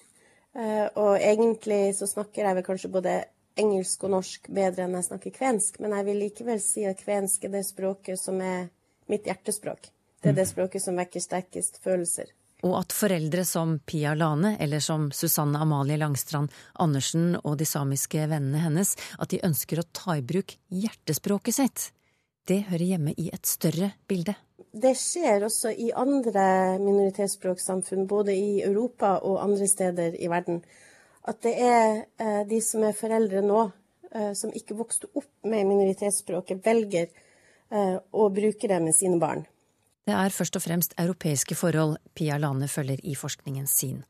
Eh, 0.52 0.84
og 1.00 1.14
egentlig 1.16 1.94
så 1.96 2.04
snakker 2.04 2.44
jeg 2.44 2.56
vel 2.58 2.64
kanskje 2.66 2.90
både 2.92 3.12
engelsk 3.56 4.02
og 4.04 4.11
norsk 4.12 4.50
bedre 4.52 4.84
enn 4.84 4.99
jeg 4.99 5.06
snakker 5.06 5.32
kvensk, 5.32 5.78
men 5.80 5.94
jeg 5.96 6.04
vil 6.11 6.20
likevel 6.26 6.61
si 6.61 6.84
at 6.84 7.00
kvensk 7.00 7.46
er 7.49 7.54
det 7.54 7.62
språket 7.64 8.20
som 8.20 8.37
er 8.44 8.66
mitt 9.08 9.25
hjertespråk. 9.25 9.88
Det 10.20 10.28
er 10.28 10.37
det 10.37 10.44
mm. 10.44 10.50
språket 10.50 10.84
som 10.84 11.00
vekker 11.00 11.25
sterkest 11.25 11.80
følelser. 11.80 12.34
Og 12.68 12.76
at 12.82 12.92
foreldre 12.92 13.46
som 13.49 13.78
Pia 13.80 14.12
Lane 14.12 14.58
eller 14.61 14.84
som 14.84 15.08
Susanne 15.08 15.64
Amalie 15.64 15.96
Langstrand 15.96 16.52
Andersen 16.84 17.32
og 17.40 17.56
de 17.56 17.72
samiske 17.72 18.28
vennene 18.28 18.61
hennes, 18.61 18.92
at 19.16 19.32
de 19.32 19.40
ønsker 19.49 19.80
å 19.80 19.88
ta 19.88 20.20
i 20.20 20.26
bruk 20.34 20.52
hjertespråket 20.68 21.62
sitt, 21.62 21.88
det 22.44 22.66
hører 22.68 22.90
hjemme 22.92 23.16
i 23.16 23.30
et 23.32 23.49
større 23.49 23.94
bilde 24.04 24.37
det 24.72 24.94
skjer 24.96 25.44
også 25.44 25.72
i 25.76 25.90
andre 25.92 26.78
minoritetsspråksamfunn, 26.80 28.06
både 28.08 28.32
i 28.32 28.62
Europa 28.64 29.18
og 29.20 29.42
andre 29.44 29.68
steder 29.68 30.16
i 30.16 30.30
verden. 30.32 30.62
At 31.28 31.42
det 31.44 31.52
er 31.60 32.04
eh, 32.18 32.42
de 32.48 32.60
som 32.64 32.84
er 32.88 32.96
foreldre 32.96 33.44
nå, 33.44 33.66
eh, 34.10 34.32
som 34.38 34.52
ikke 34.56 34.78
vokste 34.78 35.10
opp 35.12 35.30
med 35.44 35.68
minoritetsspråket, 35.68 36.64
velger 36.64 37.06
eh, 37.06 37.98
å 38.00 38.28
bruke 38.32 38.70
det 38.70 38.80
med 38.82 38.96
sine 38.96 39.20
barn. 39.22 39.44
Det 40.02 40.16
er 40.18 40.34
først 40.34 40.56
og 40.58 40.64
fremst 40.64 40.96
europeiske 40.98 41.54
forhold 41.54 42.00
Pia 42.16 42.40
Lane 42.40 42.66
følger 42.66 43.04
i 43.06 43.14
forskningen 43.14 43.68
sin. 43.70 44.00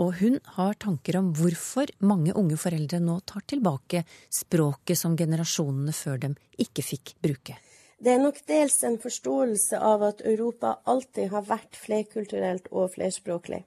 Og 0.00 0.14
hun 0.22 0.38
har 0.56 0.78
tanker 0.80 1.18
om 1.18 1.34
hvorfor 1.36 1.90
mange 2.06 2.32
unge 2.38 2.56
foreldre 2.58 3.02
nå 3.02 3.18
tar 3.28 3.44
tilbake 3.50 4.06
språket 4.32 4.98
som 4.98 5.18
generasjonene 5.18 5.92
før 5.94 6.22
dem 6.22 6.38
ikke 6.58 6.86
fikk 6.86 7.16
bruke. 7.22 7.58
Det 7.98 8.12
er 8.12 8.20
nok 8.22 8.40
dels 8.48 8.82
en 8.84 8.98
forståelse 8.98 9.78
av 9.78 10.02
at 10.02 10.24
Europa 10.26 10.78
alltid 10.90 11.30
har 11.30 11.46
vært 11.46 11.78
flerkulturelt 11.78 12.66
og 12.72 12.92
flerspråklig. 12.96 13.62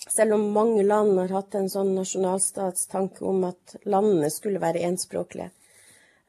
Selv 0.00 0.34
om 0.38 0.46
mange 0.54 0.82
land 0.82 1.18
har 1.18 1.34
hatt 1.36 1.54
en 1.58 1.68
sånn 1.68 1.92
nasjonalstatstanke 1.94 3.24
om 3.28 3.44
at 3.50 3.76
landene 3.84 4.30
skulle 4.32 4.62
være 4.62 4.86
enspråklige. 4.88 5.50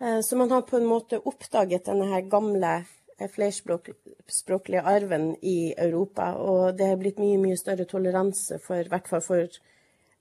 Eh, 0.01 0.19
så 0.19 0.36
man 0.38 0.51
har 0.51 0.65
på 0.67 0.77
en 0.77 0.89
måte 0.89 1.21
oppdaget 1.24 1.88
denne 1.88 2.10
her 2.12 2.27
gamle 2.27 2.74
eh, 3.17 3.29
flerspråklige 3.31 4.83
arven 4.83 5.31
i 5.41 5.71
Europa, 5.77 6.33
og 6.36 6.75
det 6.77 6.91
har 6.91 7.00
blitt 7.00 7.21
mye, 7.24 7.39
mye 7.39 7.60
større 7.60 7.88
toleranse 7.88 8.60
for, 8.60 8.83
i 8.83 8.91
hvert 8.91 9.07
fall 9.07 9.24
for 9.24 9.62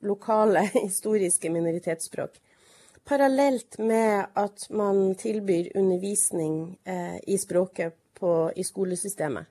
lokale 0.06 0.68
historiske 0.86 1.50
minoritetsspråk 1.50 2.38
parallelt 3.04 3.78
med 3.78 4.26
at 4.34 4.66
man 4.70 5.14
tilbyr 5.18 5.70
undervisning 5.74 6.78
eh, 6.84 7.16
i 7.26 7.38
språket 7.38 7.96
på, 8.14 8.52
i 8.56 8.64
skolesystemet. 8.64 9.46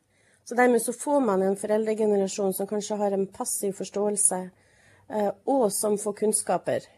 Så 0.45 0.55
dermed 0.55 0.81
så 0.81 0.93
får 0.93 1.19
man 1.21 1.41
en 1.41 1.57
foreldregenerasjon 1.57 2.53
som 2.53 2.67
kanskje 2.67 2.97
har 2.97 3.13
en 3.13 3.27
passiv 3.27 3.75
forståelse, 3.77 4.39
eh, 5.09 5.31
og 5.45 5.69
som 5.73 5.97
får 5.97 6.17
kunnskaper 6.23 6.89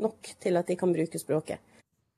nok 0.00 0.34
til 0.40 0.60
at 0.60 0.68
de 0.68 0.76
kan 0.76 0.92
bruke 0.92 1.20
språket. 1.20 1.60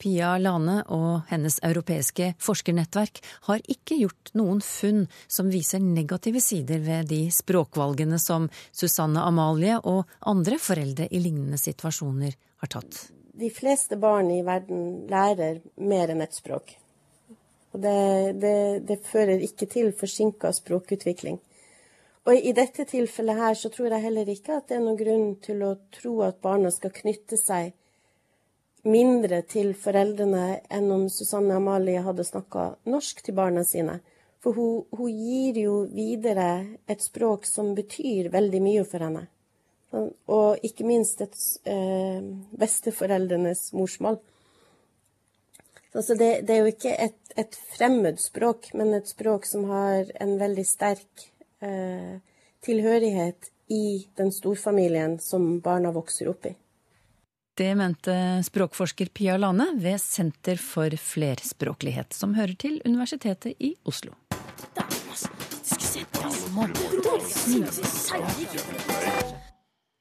Pia 0.03 0.33
Lane 0.39 0.81
og 0.91 1.29
hennes 1.31 1.61
europeiske 1.63 2.33
forskernettverk 2.43 3.21
har 3.47 3.63
ikke 3.71 4.01
gjort 4.01 4.33
noen 4.35 4.59
funn 4.67 5.05
som 5.31 5.53
viser 5.53 5.79
negative 5.79 6.43
sider 6.43 6.83
ved 6.83 7.07
de 7.13 7.23
språkvalgene 7.31 8.19
som 8.19 8.51
Susanne 8.75 9.23
Amalie 9.23 9.79
og 9.79 10.11
andre 10.27 10.59
foreldre 10.59 11.07
i 11.07 11.23
lignende 11.23 11.61
situasjoner 11.63 12.35
har 12.35 12.75
tatt 12.75 13.05
de 13.33 13.49
fleste 13.51 13.97
barn 13.97 14.31
i 14.31 14.43
verden 14.45 15.07
lærer 15.11 15.61
mer 15.77 16.13
enn 16.13 16.21
ett 16.25 16.37
språk. 16.37 16.77
Og 17.73 17.81
det, 17.81 17.97
det, 18.43 18.57
det 18.89 18.99
fører 19.09 19.41
ikke 19.41 19.67
til 19.73 19.93
forsinka 19.97 20.53
språkutvikling. 20.53 21.39
Og 22.29 22.37
i 22.39 22.53
dette 22.55 22.85
tilfellet 22.87 23.39
her 23.39 23.55
så 23.59 23.71
tror 23.73 23.91
jeg 23.91 24.05
heller 24.05 24.29
ikke 24.31 24.59
at 24.61 24.69
det 24.69 24.77
er 24.77 24.85
noen 24.85 24.99
grunn 24.99 25.31
til 25.43 25.65
å 25.67 25.73
tro 25.95 26.21
at 26.27 26.43
barna 26.45 26.71
skal 26.71 26.93
knytte 26.95 27.39
seg 27.41 27.73
mindre 28.87 29.41
til 29.47 29.73
foreldrene 29.79 30.61
enn 30.71 30.91
om 30.95 31.09
Susanne 31.11 31.57
Amalie 31.59 32.03
hadde 32.03 32.27
snakka 32.27 32.75
norsk 32.91 33.25
til 33.25 33.39
barna 33.39 33.65
sine. 33.67 34.01
For 34.43 34.55
hun, 34.59 34.85
hun 34.91 35.11
gir 35.11 35.59
jo 35.65 35.75
videre 35.91 36.79
et 36.91 37.03
språk 37.03 37.47
som 37.47 37.75
betyr 37.79 38.31
veldig 38.35 38.63
mye 38.63 38.87
for 38.87 39.07
henne. 39.07 39.27
Og 39.93 40.65
ikke 40.65 40.87
minst 40.89 41.21
et 41.21 41.37
eh, 41.69 42.23
besteforeldrenes 42.59 43.71
morsmål. 43.77 44.19
Altså 45.93 46.17
det, 46.17 46.31
det, 46.49 46.55
er 46.55 46.63
jo 46.65 46.73
ikke 46.73 46.95
et, 46.97 47.19
et 47.37 47.59
fremmedspråk, 47.75 48.71
men 48.81 48.95
et 48.97 49.11
språk 49.11 49.45
som 49.49 49.67
har 49.69 50.09
en 50.25 50.39
veldig 50.41 50.65
sterk 50.65 51.27
eh, 51.61 52.17
tilhørighet 52.65 53.53
i 53.73 54.09
den 54.17 54.33
storfamilien 54.33 55.19
som 55.21 55.59
barna 55.65 55.93
vokser 55.93 56.33
opp 56.33 56.49
i. 56.49 56.55
Det 57.55 57.75
mente 57.77 58.15
språkforsker 58.49 59.13
Pia 59.13 59.37
Lane 59.37 59.67
ved 59.77 60.01
Senter 60.01 60.57
for 60.57 60.97
flerspråklighet, 60.97 62.17
som 62.17 62.33
hører 62.35 62.57
til 62.57 62.81
Universitetet 62.89 63.61
i 63.61 63.75
Oslo. 63.85 64.17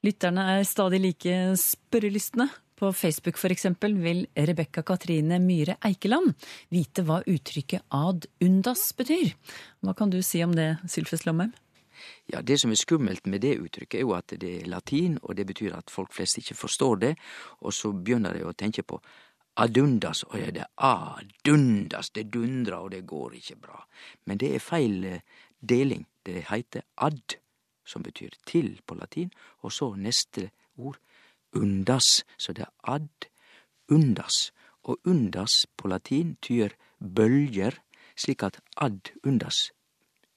Lytterne 0.02 0.44
er 0.56 0.64
stadig 0.66 0.98
like 0.98 1.34
spørrelystne. 1.62 2.48
På 2.74 2.88
Facebook 2.90 3.36
f.eks. 3.38 3.68
vil 4.02 4.24
Rebekka 4.34 4.82
Katrine 4.82 5.38
Myhre 5.38 5.76
Eikeland 5.86 6.32
vite 6.74 7.04
hva 7.06 7.20
uttrykket 7.22 7.84
ad 7.94 8.26
undas 8.42 8.88
betyr. 8.98 9.36
Hva 9.86 9.94
kan 9.94 10.10
du 10.10 10.18
si 10.26 10.40
om 10.42 10.56
det, 10.58 10.80
Sylfes 10.90 11.22
Lomheim? 11.22 11.52
Ja, 12.26 12.42
Det 12.42 12.58
som 12.58 12.72
er 12.74 12.80
skummelt 12.80 13.26
med 13.26 13.44
det 13.46 13.60
uttrykket, 13.62 14.00
er 14.00 14.02
jo 14.02 14.16
at 14.16 14.34
det 14.34 14.50
er 14.62 14.66
latin, 14.66 15.20
og 15.22 15.36
det 15.36 15.46
betyr 15.46 15.76
at 15.78 15.90
folk 15.90 16.10
flest 16.12 16.38
ikke 16.42 16.58
forstår 16.58 16.96
det. 16.96 17.12
Og 17.60 17.70
så 17.72 17.92
begynner 17.92 18.34
de 18.34 18.42
å 18.42 18.56
tenke 18.58 18.82
på 18.82 18.98
adundas, 19.56 20.24
og 20.24 20.40
ja, 20.40 20.50
det 20.50 20.66
adundas, 20.76 22.10
det 22.10 22.32
dundrer, 22.34 22.80
og 22.80 22.90
det 22.90 23.04
går 23.06 23.38
ikke 23.38 23.60
bra. 23.62 23.84
Men 24.26 24.42
det 24.42 24.54
er 24.56 24.64
feil 24.64 25.04
eh, 25.04 25.22
deling. 25.60 26.06
Det 26.26 26.48
heiter 26.50 26.82
ad, 26.96 27.38
som 27.84 28.02
betyr 28.02 28.36
til 28.46 28.80
på 28.86 28.94
latin, 28.94 29.32
og 29.62 29.72
så 29.72 29.92
neste 29.96 30.50
ord 30.76 30.98
undas, 31.52 32.24
så 32.38 32.52
det 32.52 32.66
er 32.66 32.96
ad 32.96 33.28
undas. 33.90 34.52
Og 34.82 34.98
undas 35.06 35.66
på 35.76 35.88
latin 35.88 36.36
tyr 36.42 36.74
bølger, 36.98 37.76
slik 38.16 38.42
at 38.42 38.60
ad 38.76 39.12
undas 39.24 39.70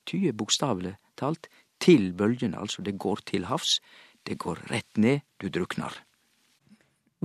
tyder 0.06 0.36
bokstavelig 0.38 0.96
talt 1.18 1.50
til 1.82 2.12
bølgene, 2.18 2.60
altså 2.60 2.84
det 2.86 2.98
går 3.02 3.24
til 3.26 3.48
havs, 3.50 3.80
det 4.26 4.38
går 4.42 4.62
rett 4.72 4.98
ned, 4.98 5.26
du 5.42 5.50
drukner. 5.50 5.94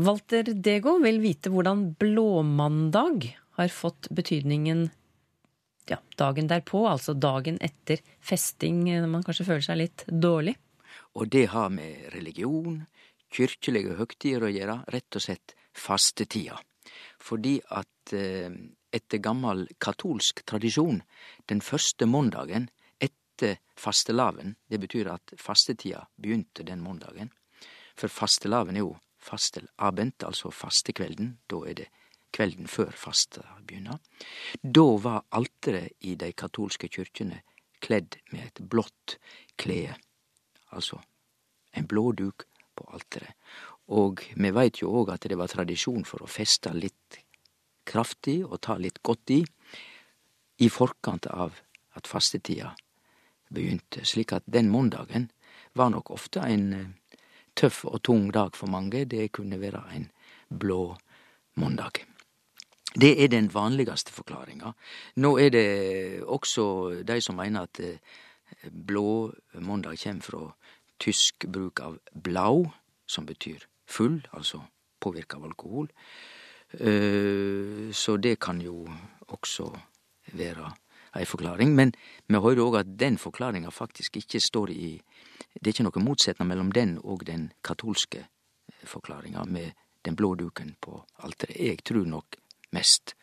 Walter 0.01 0.47
Dego 0.55 0.97
vil 1.03 1.21
vite 1.21 1.53
hvordan 1.53 1.91
blåmandag 2.01 3.35
har 3.59 3.73
fått 3.75 4.09
betydningen 4.17 4.89
ja, 5.89 5.99
dagen 6.17 6.49
derpå, 6.51 6.85
altså 6.89 7.15
dagen 7.15 7.59
etter 7.61 8.03
festing, 8.21 8.85
når 8.89 9.09
man 9.11 9.25
kanskje 9.27 9.47
føler 9.49 9.65
seg 9.65 9.81
litt 9.81 10.05
dårlig. 10.09 10.57
Og 11.19 11.31
det 11.31 11.47
har 11.55 11.71
med 11.75 12.11
religion, 12.15 12.83
kyrkjelige 13.31 13.97
høgtider 13.99 14.47
å 14.47 14.53
gjøre, 14.53 14.77
rett 14.95 15.19
og 15.19 15.25
slett 15.25 15.55
fastetida. 15.77 16.59
Fordi 17.21 17.59
at 17.77 18.15
eh, 18.17 18.51
etter 18.91 19.23
gammel 19.23 19.67
katolsk 19.79 20.43
tradisjon, 20.49 21.03
den 21.47 21.63
første 21.63 22.09
måndagen 22.11 22.69
etter 22.99 23.61
fastelavn, 23.79 24.57
det 24.69 24.81
betyr 24.83 25.13
at 25.15 25.35
fastetida 25.39 26.07
begynte 26.17 26.67
den 26.67 26.83
måndagen. 26.85 27.31
For 27.97 28.11
fastelavn 28.13 28.77
er 28.77 28.85
jo 28.85 28.95
fastelabend, 29.21 30.25
altså 30.25 30.51
fastekvelden. 30.55 31.37
Da 31.51 31.63
er 31.69 31.83
det 31.83 31.89
kvelden 32.33 32.69
før 32.71 32.93
fasta 32.97 33.45
begynner. 33.67 33.99
Da 34.63 34.87
var 35.03 35.27
alteret 35.37 35.97
i 36.07 36.17
dei 36.21 36.33
katolske 36.33 36.91
kyrkjene 36.93 37.43
kledd 37.81 38.19
med 38.33 38.47
et 38.47 38.63
blått 38.71 39.17
klede, 39.61 39.97
altså 40.71 41.01
en 41.77 41.87
blå 41.89 42.11
duk 42.13 42.47
på 42.77 42.87
alteret. 42.95 43.35
Og 43.91 44.23
me 44.37 44.53
veit 44.55 44.83
jo 44.83 44.93
òg 45.01 45.15
at 45.15 45.27
det 45.27 45.39
var 45.39 45.51
tradisjon 45.51 46.05
for 46.07 46.23
å 46.23 46.31
feste 46.31 46.71
litt 46.77 47.19
kraftig 47.91 48.45
og 48.45 48.61
ta 48.63 48.77
litt 48.79 49.01
godt 49.03 49.33
i, 49.35 49.41
i 50.63 50.69
forkant 50.71 51.27
av 51.27 51.59
at 51.99 52.07
fastetida 52.07 52.75
begynte, 53.51 54.05
slik 54.07 54.33
at 54.37 54.47
den 54.47 54.71
måndagen 54.71 55.31
var 55.75 55.91
nok 55.91 56.13
ofte 56.15 56.45
en 56.47 56.73
eh, 56.77 57.19
tøff 57.59 57.83
og 57.89 58.03
tung 58.07 58.31
dag 58.35 58.55
for 58.57 58.71
mange. 58.71 59.05
Det 59.11 59.33
kunne 59.35 59.59
være 59.61 59.83
ein 59.91 60.07
blå 60.49 60.97
måndag. 61.59 62.05
Det 62.95 63.13
er 63.23 63.29
den 63.31 63.51
vanligaste 63.55 64.13
forklaringa. 64.13 64.73
Nå 65.17 65.37
er 65.39 65.51
det 65.55 66.23
også 66.27 67.03
de 67.07 67.21
som 67.23 67.37
mener 67.39 67.69
at 67.69 67.81
eh, 67.81 67.99
blå 68.71 69.31
måndag 69.63 69.99
kommer 70.03 70.23
fra 70.27 70.43
tysk 70.99 71.47
bruk 71.47 71.81
av 71.81 71.99
blau, 72.15 72.67
som 73.07 73.27
betyr 73.27 73.63
full, 73.87 74.21
altså 74.33 74.63
påvirka 75.01 75.39
av 75.39 75.45
alkohol. 75.45 75.89
Eh, 76.73 77.91
så 77.93 78.17
det 78.17 78.39
kan 78.41 78.61
jo 78.61 78.89
også 79.29 79.71
være 80.33 80.73
ei 81.17 81.25
forklaring. 81.25 81.75
Men 81.75 81.95
vi 82.27 82.39
hører 82.39 82.65
òg 82.65 82.81
at 82.83 82.93
den 82.99 83.19
forklaringa 83.19 83.71
faktisk 83.71 84.17
ikke 84.17 84.41
står 84.41 84.71
i 84.71 85.01
Det 85.51 85.67
er 85.67 85.73
ikke 85.73 85.83
noe 85.83 86.03
motsetning 86.05 86.47
mellom 86.49 86.69
den 86.73 86.99
og 87.03 87.25
den 87.27 87.53
katolske 87.65 88.27
forklaringa 88.87 89.45
med 89.45 89.73
den 90.05 90.17
blå 90.17 90.35
duken 90.35 90.77
på 90.81 91.03
alteret. 91.19 91.57
Jeg 91.59 91.83
tror 91.85 92.07
nok 92.07 92.37
mest 92.77 93.15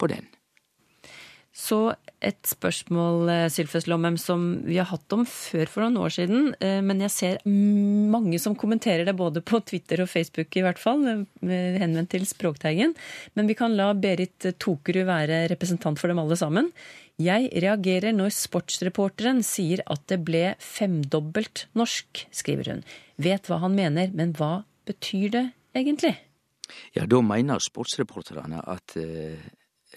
på 0.00 0.10
den. 0.12 0.28
Så 1.52 1.92
et 2.24 2.40
spørsmål, 2.48 3.26
Sylfest 3.28 3.58
Sylfes 3.58 3.86
Lomheim, 3.90 4.16
som 4.16 4.62
vi 4.64 4.78
har 4.80 4.88
hatt 4.88 5.12
om 5.12 5.26
før 5.28 5.68
for 5.68 5.84
noen 5.84 5.98
år 6.00 6.14
siden. 6.14 6.46
Eh, 6.64 6.78
men 6.80 7.02
jeg 7.04 7.12
ser 7.12 7.42
mange 7.44 8.40
som 8.40 8.56
kommenterer 8.56 9.04
det 9.04 9.14
både 9.18 9.42
på 9.44 9.60
Twitter 9.68 10.00
og 10.00 10.08
Facebook, 10.08 10.48
i 10.56 10.64
hvert 10.64 10.80
fall. 10.80 11.04
Eh, 11.10 11.76
henvendt 11.82 12.14
til 12.14 12.24
Språkteigen. 12.28 12.96
Men 13.36 13.50
vi 13.50 13.58
kan 13.58 13.76
la 13.76 13.90
Berit 13.92 14.48
Tokerud 14.56 15.04
være 15.10 15.44
representant 15.52 16.00
for 16.00 16.08
dem 16.08 16.22
alle 16.24 16.40
sammen. 16.40 16.72
Jeg 17.20 17.52
reagerer 17.52 18.16
når 18.16 18.32
sportsreporteren 18.32 19.44
sier 19.44 19.84
at 19.92 20.08
det 20.08 20.22
ble 20.24 20.54
femdobbelt 20.56 21.66
norsk, 21.76 22.26
skriver 22.32 22.72
hun. 22.72 22.84
Vet 23.20 23.52
hva 23.52 23.60
han 23.60 23.76
mener, 23.76 24.08
men 24.16 24.32
hva 24.38 24.62
betyr 24.88 25.28
det 25.36 25.46
egentlig? 25.76 26.16
Ja, 26.96 27.06
da 27.06 27.20
mener 27.24 27.62
sportsreporterne 27.62 28.62
at 28.68 28.96
eh, 29.00 29.42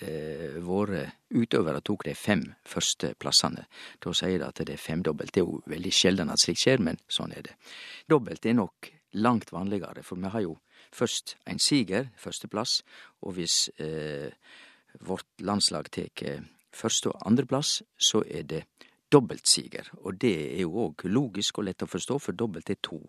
eh, 0.02 0.58
våre 0.64 1.06
utøvere 1.36 1.82
tok 1.86 2.06
de 2.08 2.16
fem 2.16 2.44
første 2.66 3.14
plassene. 3.20 3.66
Da 4.04 4.14
sier 4.16 4.40
de 4.40 4.50
at 4.50 4.62
det 4.62 4.76
er 4.76 4.82
femdobbelt. 4.82 5.34
Det 5.34 5.44
er 5.44 5.48
jo 5.48 5.62
veldig 5.72 5.94
sjelden 5.94 6.32
at 6.34 6.44
slikt 6.44 6.64
skjer, 6.64 6.84
men 6.84 7.00
sånn 7.08 7.36
er 7.36 7.48
det. 7.50 7.58
Dobbelt 8.10 8.46
er 8.46 8.58
nok 8.60 8.92
langt 9.16 9.52
vanligere, 9.56 10.04
for 10.04 10.20
vi 10.20 10.32
har 10.32 10.44
jo 10.44 10.58
først 10.96 11.38
en 11.48 11.60
siger, 11.60 12.10
førsteplass, 12.20 12.82
og 13.24 13.38
hvis 13.38 13.70
eh, 13.80 14.32
vårt 15.00 15.28
landslag 15.40 15.92
tar 15.92 16.44
første- 16.76 17.12
og 17.12 17.28
andreplass, 17.28 17.82
så 17.98 18.24
er 18.28 18.44
det 18.44 18.66
dobbeltsiger. 19.12 19.90
Og 20.04 20.22
det 20.22 20.36
er 20.56 20.62
jo 20.66 20.88
òg 20.88 21.06
logisk 21.08 21.60
og 21.60 21.70
lett 21.70 21.84
å 21.84 21.90
forstå, 21.90 22.20
for 22.20 22.38
dobbelt 22.38 22.70
er 22.70 22.80
to. 22.82 23.00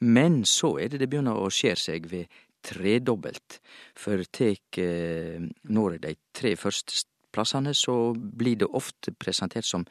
Men 0.00 0.42
så 0.44 0.76
er 0.78 0.92
det 0.92 1.02
det 1.02 1.10
begynner 1.10 1.38
å 1.38 1.50
skjære 1.50 1.80
seg 1.80 2.08
ved 2.10 2.42
tredobbelt. 2.64 3.58
For 3.98 4.22
tek 4.32 4.78
eh, 4.80 5.42
Noreg 5.74 6.02
de 6.04 6.14
tre 6.34 6.54
første 6.56 7.04
plassane, 7.32 7.74
så 7.74 8.12
blir 8.14 8.60
det 8.60 8.70
ofte 8.70 9.14
presentert 9.16 9.68
som 9.68 9.86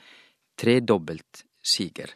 tredobbelt 0.60 1.46
siger. 1.62 2.16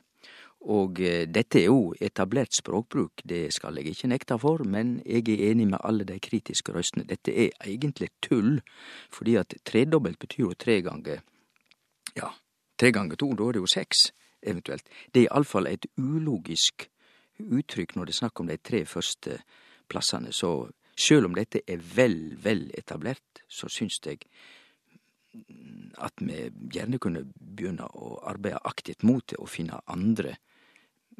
Og 0.65 0.99
eh, 1.03 1.27
dette 1.29 1.61
er 1.61 1.69
jo 1.69 1.93
etablert 2.01 2.55
språkbruk, 2.57 3.21
det 3.23 3.53
skal 3.53 3.77
jeg 3.77 3.93
ikke 3.93 4.09
nekte 4.09 4.39
for, 4.41 4.63
men 4.65 4.97
jeg 5.05 5.27
er 5.35 5.51
enig 5.51 5.69
med 5.73 5.83
alle 5.83 6.07
de 6.07 6.17
kritiske 6.19 6.73
røystene. 6.73 7.05
Dette 7.05 7.33
er 7.33 7.53
egentlig 7.65 8.09
tull, 8.25 8.59
fordi 9.13 9.37
at 9.41 9.53
tredobbelt 9.65 10.19
betyr 10.19 10.47
jo 10.47 10.57
tre 10.57 10.81
ganger 10.85 11.21
ja, 12.15 12.31
tre 12.79 12.91
ganger 12.95 13.19
to, 13.19 13.33
da 13.35 13.49
er 13.49 13.57
det 13.57 13.63
jo 13.63 13.69
seks, 13.69 14.09
eventuelt. 14.45 14.87
Det 15.13 15.25
er 15.25 15.29
iallfall 15.29 15.67
et 15.69 15.87
ulogisk 15.97 16.87
uttrykk 17.39 17.95
når 17.95 18.07
det 18.07 18.15
er 18.15 18.21
snakk 18.21 18.39
om 18.39 18.49
de 18.49 18.57
tre 18.57 18.85
første 18.87 19.39
plassene. 19.89 20.33
Så 20.33 20.69
sjøl 20.95 21.27
om 21.29 21.35
dette 21.35 21.63
er 21.67 21.81
vel, 21.95 22.35
vel 22.41 22.69
etablert, 22.77 23.43
så 23.47 23.69
synest 23.71 24.07
jeg 24.09 24.25
at 25.99 26.21
vi 26.23 26.45
gjerne 26.71 26.99
kunne 27.03 27.25
begynne 27.35 27.87
å 27.91 28.15
arbeide 28.27 28.61
aktivt 28.63 29.03
mot 29.03 29.25
det 29.27 29.39
og 29.41 29.51
finne 29.51 29.81
andre 29.91 30.37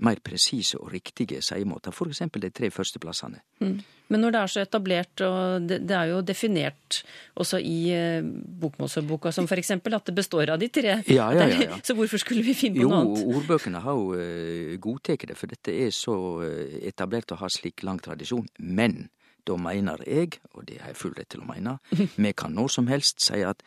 mer 0.04 0.20
presise 0.24 0.78
og 0.80 0.90
riktige 0.92 1.42
seiemåter, 1.44 1.94
eksempel 2.10 2.44
de 2.44 2.52
tre 2.52 2.70
første 2.74 3.00
plassene. 3.00 3.40
Mm. 3.64 3.78
Men 4.12 4.22
når 4.22 4.34
det 4.34 4.40
er 4.42 4.52
så 4.52 4.62
etablert, 4.62 5.22
og 5.26 5.66
det, 5.70 5.80
det 5.88 5.96
er 5.98 6.12
jo 6.12 6.20
definert 6.22 7.00
også 7.42 7.60
i 7.64 7.78
eh, 7.96 8.28
bokmålsordboka 8.62 9.32
som 9.34 9.48
eksempel 9.50 9.96
at 9.98 10.06
det 10.06 10.16
består 10.18 10.52
av 10.54 10.60
de 10.62 10.70
tre, 10.70 11.00
ja, 11.08 11.30
ja, 11.34 11.48
ja, 11.48 11.80
så 11.88 11.96
hvorfor 11.98 12.22
skulle 12.22 12.44
vi 12.46 12.54
finne 12.58 12.82
på 12.82 12.86
jo, 12.86 12.92
noe 12.92 13.02
annet? 13.02 13.24
Jo, 13.24 13.40
ordbøkene 13.40 13.82
har 13.82 13.98
jo 13.98 14.20
uh, 14.20 14.76
godtatt 14.84 15.26
det, 15.32 15.38
for 15.40 15.52
dette 15.52 15.74
er 15.74 15.96
så 15.96 16.16
uh, 16.44 16.78
etablert 16.86 17.34
og 17.34 17.42
har 17.42 17.54
slik 17.54 17.86
lang 17.88 18.02
tradisjon. 18.04 18.46
Men 18.60 19.08
da 19.48 19.58
mener 19.62 20.04
jeg, 20.06 20.40
og 20.54 20.68
det 20.70 20.82
har 20.84 20.94
jeg 20.94 21.02
full 21.02 21.16
rett 21.18 21.32
til 21.34 21.46
å 21.46 21.50
mene, 21.50 21.80
vi 22.28 22.36
kan 22.38 22.54
når 22.54 22.78
som 22.78 22.92
helst 22.92 23.26
si 23.26 23.42
at 23.46 23.64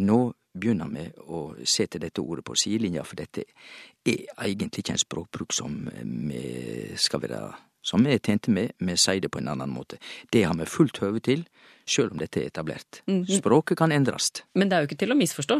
nå 0.00 0.32
begynner 0.54 0.88
med 0.90 1.18
å 1.26 1.54
se 1.66 1.86
til 1.90 2.00
dette 2.04 2.22
ordet 2.22 2.44
på 2.46 2.56
sidelinja, 2.58 3.04
for 3.04 3.18
dette 3.18 3.44
er 4.06 4.24
egentlig 4.46 4.84
ikke 4.84 4.94
en 4.94 5.02
språkbruk 5.02 5.54
som 5.54 5.76
vi 5.92 6.94
skal 7.00 7.24
være 7.24 7.44
som 7.84 8.04
vi 8.04 8.14
er 8.14 8.22
tjente 8.24 8.48
med, 8.48 8.72
vi 8.80 8.96
sier 8.96 9.20
det 9.20 9.28
på 9.28 9.42
en 9.42 9.50
annen 9.52 9.68
måte. 9.68 9.98
Det 10.32 10.46
har 10.46 10.56
vi 10.56 10.64
fullt 10.64 11.02
høve 11.04 11.20
til, 11.20 11.44
sjøl 11.84 12.14
om 12.14 12.20
dette 12.22 12.40
er 12.40 12.48
etablert. 12.48 13.02
Mhm. 13.04 13.26
Språket 13.28 13.76
kan 13.78 13.92
endres. 13.92 14.30
Men 14.54 14.70
det 14.70 14.76
er 14.76 14.80
jo 14.80 14.88
ikke 14.88 15.02
til 15.04 15.12
å 15.12 15.18
misforstå. 15.20 15.58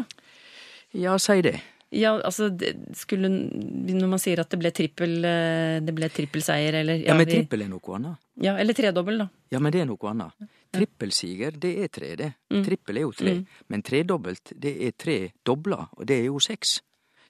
Ja, 0.97 1.17
si 1.21 1.41
det. 1.41 1.59
Ja, 1.95 2.11
altså 2.27 2.49
skulle 2.97 3.29
Når 3.29 4.09
man 4.11 4.19
sier 4.19 4.41
at 4.43 4.51
det 4.51 4.59
ble 4.59 4.71
trippel 4.75 5.13
eh, 5.23 5.77
Det 5.85 5.93
ble 5.95 6.09
trippelseier, 6.11 6.81
eller 6.81 7.03
Ja, 7.05 7.15
men 7.15 7.29
trippel 7.29 7.63
er 7.63 7.69
noe 7.71 7.95
annet. 7.97 8.21
Ja, 8.43 8.57
eller 8.59 8.75
tredobbel, 8.75 9.21
da. 9.23 9.29
Ja, 9.53 9.61
men 9.63 9.71
det 9.71 9.83
er 9.83 9.87
noe 9.87 10.11
annet. 10.11 10.49
Trippelsiger, 10.75 11.55
det 11.55 11.71
er 11.85 11.91
tre, 11.93 12.09
det. 12.19 12.31
Trippel 12.65 12.99
er 12.99 13.05
jo 13.05 13.13
tre. 13.15 13.37
Men 13.71 13.85
tredobbelt, 13.85 14.51
det 14.59 14.73
er 14.83 14.97
tre 14.99 15.17
dobler, 15.47 15.87
og 15.95 16.03
det 16.09 16.19
er 16.19 16.27
jo 16.27 16.41
seks. 16.43 16.81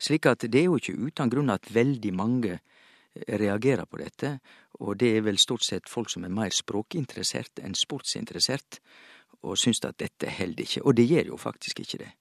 Slik 0.02 0.26
at 0.30 0.48
det 0.50 0.64
er 0.64 0.68
jo 0.70 0.80
ikke 0.80 0.98
uten 0.98 1.32
grunn 1.32 1.54
at 1.54 1.70
veldig 1.74 2.14
mange 2.18 2.58
eh, 2.58 3.38
reagerer 3.38 3.86
på 3.86 4.02
dette, 4.02 4.40
og 4.82 4.98
det 5.00 5.14
er 5.18 5.26
vel 5.30 5.38
stort 5.40 5.64
sett 5.64 5.90
folk 5.90 6.10
som 6.12 6.26
er 6.26 6.34
mer 6.34 6.52
språkinteressert 6.54 7.62
enn 7.64 7.78
sportsinteressert, 7.78 8.82
og 9.46 9.60
syns 9.62 9.84
at 9.86 10.00
dette 10.02 10.32
holder 10.40 10.66
ikke. 10.66 10.84
Og 10.84 10.98
det 10.98 11.06
gjør 11.10 11.36
jo 11.36 11.38
faktisk 11.40 11.86
ikke 11.86 12.02
det. 12.02 12.12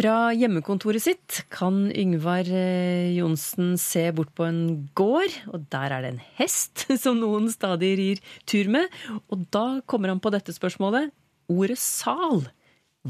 Fra 0.00 0.30
hjemmekontoret 0.32 1.02
sitt 1.04 1.42
kan 1.52 1.90
Yngvar 1.92 2.48
eh, 2.48 3.10
Johnsen 3.12 3.74
se 3.76 4.06
bort 4.16 4.30
på 4.32 4.46
en 4.46 4.62
gård, 4.96 5.34
og 5.52 5.66
der 5.68 5.92
er 5.92 6.00
det 6.00 6.12
en 6.14 6.22
hest 6.38 6.86
som 7.02 7.18
noen 7.20 7.50
stadig 7.52 7.90
rir 8.00 8.22
tur 8.48 8.70
med. 8.72 8.88
Og 9.28 9.44
da 9.52 9.82
kommer 9.84 10.08
han 10.08 10.22
på 10.24 10.32
dette 10.32 10.54
spørsmålet. 10.56 11.12
Ordet 11.52 11.76
sal. 11.82 12.46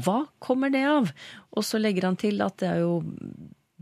Hva 0.03 0.25
kommer 0.43 0.73
det 0.73 0.83
av? 0.83 1.07
Og 1.55 1.63
så 1.63 1.79
legger 1.79 2.09
han 2.09 2.19
til 2.19 2.43
at 2.43 2.59
det 2.59 2.73
er 2.73 2.83
jo 2.83 2.99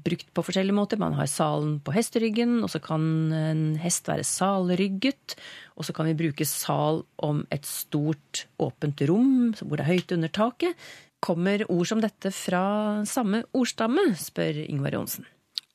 brukt 0.06 0.30
på 0.30 0.46
forskjellige 0.46 0.78
måter. 0.78 1.02
Man 1.02 1.18
har 1.18 1.34
salen 1.34 1.80
på 1.82 1.98
hesteryggen, 1.98 2.60
og 2.62 2.70
så 2.70 2.78
kan 2.84 3.02
en 3.34 3.66
hest 3.82 4.06
være 4.06 4.28
salrygget. 4.28 5.34
Og 5.82 5.90
så 5.90 5.98
kan 5.98 6.12
vi 6.12 6.18
bruke 6.22 6.46
sal 6.46 7.02
om 7.26 7.42
et 7.50 7.66
stort, 7.66 8.46
åpent 8.62 9.02
rom 9.10 9.56
hvor 9.64 9.80
det 9.80 9.88
er 9.88 9.94
høyt 9.96 10.18
under 10.20 10.38
taket. 10.44 10.90
Kommer 11.20 11.66
ord 11.72 11.88
som 11.90 12.02
dette 12.04 12.32
fra 12.32 12.64
samme 13.08 13.44
ordstamme, 13.54 14.14
spør 14.16 14.64
Ingvar 14.66 14.96
Johnsen. 14.96 15.28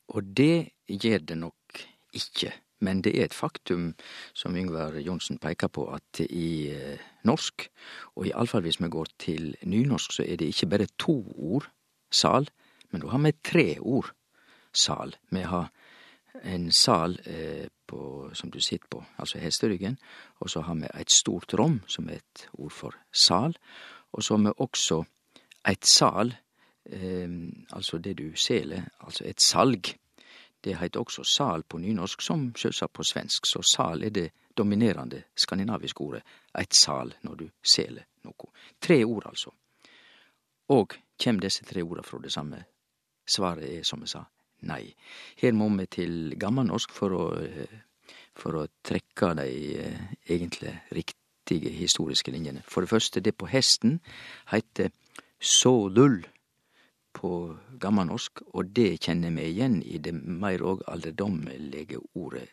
Og 0.08 0.24
det 0.36 0.72
gjør 0.88 1.24
det 1.28 1.36
nok 1.40 1.84
ikke. 2.16 2.52
Men 2.84 3.00
det 3.04 3.14
er 3.16 3.28
et 3.28 3.36
faktum, 3.36 3.92
som 4.36 4.56
Yngvar 4.56 4.98
Johnsen 5.00 5.38
peker 5.38 5.70
på, 5.72 5.86
at 5.94 6.20
i 6.24 6.68
eh, 6.74 7.00
norsk, 7.24 7.68
og 8.16 8.26
iallfall 8.28 8.64
hvis 8.66 8.80
vi 8.82 8.90
går 8.92 9.12
til 9.18 9.54
nynorsk, 9.62 10.12
så 10.18 10.26
er 10.26 10.36
det 10.40 10.50
ikke 10.52 10.70
bare 10.74 10.90
to 11.00 11.16
ord, 11.36 11.70
sal, 12.12 12.48
men 12.90 13.02
da 13.02 13.12
har 13.14 13.22
vi 13.24 13.32
tre 13.44 13.66
ord, 13.80 14.12
sal. 14.74 15.16
Vi 15.30 15.46
har 15.48 15.70
en 16.42 16.70
sal 16.74 17.16
eh, 17.24 17.70
på, 17.86 18.30
som 18.34 18.50
du 18.50 18.60
sitter 18.60 18.90
på, 18.90 19.04
altså 19.18 19.38
hesteryggen, 19.38 19.98
og 20.40 20.50
så 20.50 20.64
har 20.66 20.74
vi 20.74 20.90
et 21.00 21.10
stort 21.12 21.54
rom, 21.58 21.80
som 21.86 22.08
er 22.08 22.20
et 22.20 22.46
ord 22.58 22.74
for 22.74 22.96
sal, 23.12 23.56
og 24.12 24.22
så 24.22 24.36
har 24.36 24.44
vi 24.44 24.58
også 24.58 25.04
et 25.68 25.86
sal, 25.86 26.34
eh, 26.90 27.28
altså 27.72 27.98
det 27.98 28.18
du 28.18 28.30
seler, 28.36 28.88
altså 29.00 29.24
et 29.26 29.40
salg. 29.40 29.94
Det 30.64 30.76
heit 30.80 30.96
også 30.96 31.24
sal 31.24 31.62
på 31.68 31.78
nynorsk, 31.78 32.22
som 32.22 32.46
sjølvsagt 32.56 32.92
på 32.92 33.04
svensk, 33.04 33.46
så 33.46 33.60
sal 33.62 34.04
er 34.04 34.10
det 34.10 34.30
dominerande 34.56 35.22
skandinaviske 35.36 36.00
ordet. 36.00 36.22
Eit 36.58 36.74
sal 36.74 37.12
når 37.22 37.34
du 37.34 37.48
seler 37.62 38.06
noe. 38.24 38.52
Tre 38.80 39.04
ord, 39.04 39.26
altså. 39.28 39.52
Og 40.72 40.96
kjem 41.20 41.40
desse 41.42 41.64
tre 41.68 41.82
orda 41.84 42.04
frå 42.06 42.22
det 42.22 42.32
samme? 42.32 42.62
Svaret 43.28 43.68
er, 43.68 43.82
som 43.84 44.02
eg 44.04 44.10
sa, 44.12 44.24
nei. 44.68 44.86
Her 45.40 45.52
må 45.56 45.68
vi 45.76 45.86
til 45.92 46.34
gammalnorsk 46.40 46.92
for 46.92 47.16
å, 47.16 47.26
for 48.36 48.60
å 48.60 48.66
trekke 48.84 49.34
de 49.40 49.48
eh, 49.80 50.02
egentlig 50.28 50.72
riktige 50.92 51.72
historiske 51.72 52.32
linjene. 52.32 52.64
For 52.68 52.84
det 52.84 52.92
første, 52.92 53.20
det 53.20 53.36
på 53.36 53.48
hesten 53.52 53.98
heiter 54.52 54.92
sålull 55.44 56.22
på 57.14 57.30
gammalnorsk, 57.80 58.42
og 58.56 58.72
det 58.74 59.04
kjenner 59.04 59.32
vi 59.36 59.46
igjen 59.52 59.80
i 59.84 60.00
det 60.02 60.14
meir 60.16 60.64
og 60.66 60.82
alderdommelige 60.90 62.00
ordet 62.18 62.48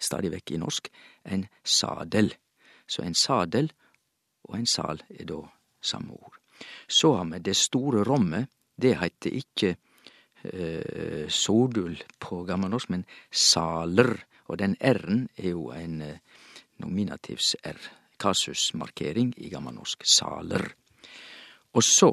stadig 0.00 0.32
vekk 0.32 0.54
i 0.54 0.60
norsk, 0.60 0.88
en 1.24 1.46
sadel. 1.64 2.32
Så 2.88 3.04
en 3.04 3.14
sadel 3.14 3.70
og 4.48 4.56
en 4.58 4.66
sal 4.66 5.02
er 5.10 5.28
da 5.28 5.42
samme 5.80 6.16
ord. 6.16 6.38
Så 6.88 7.14
har 7.16 7.28
vi 7.30 7.42
det 7.44 7.56
store 7.56 8.04
rommet. 8.04 8.50
Det 8.80 8.96
heiter 8.96 9.36
ikke 9.36 9.74
eh, 10.42 11.28
sådull 11.28 12.00
på 12.20 12.42
gammelnorsk, 12.48 12.90
men 12.90 13.06
saler. 13.30 14.16
Og 14.48 14.58
den 14.58 14.76
r-en 14.80 15.28
er 15.36 15.52
jo 15.52 15.70
en 15.76 16.00
eh, 16.02 16.20
nominativs-r, 16.80 17.80
kasusmarkering 18.20 19.34
i 19.36 19.52
gammelnorsk. 19.52 20.04
Saler. 20.04 20.72
Og 21.76 21.84
så 21.86 22.10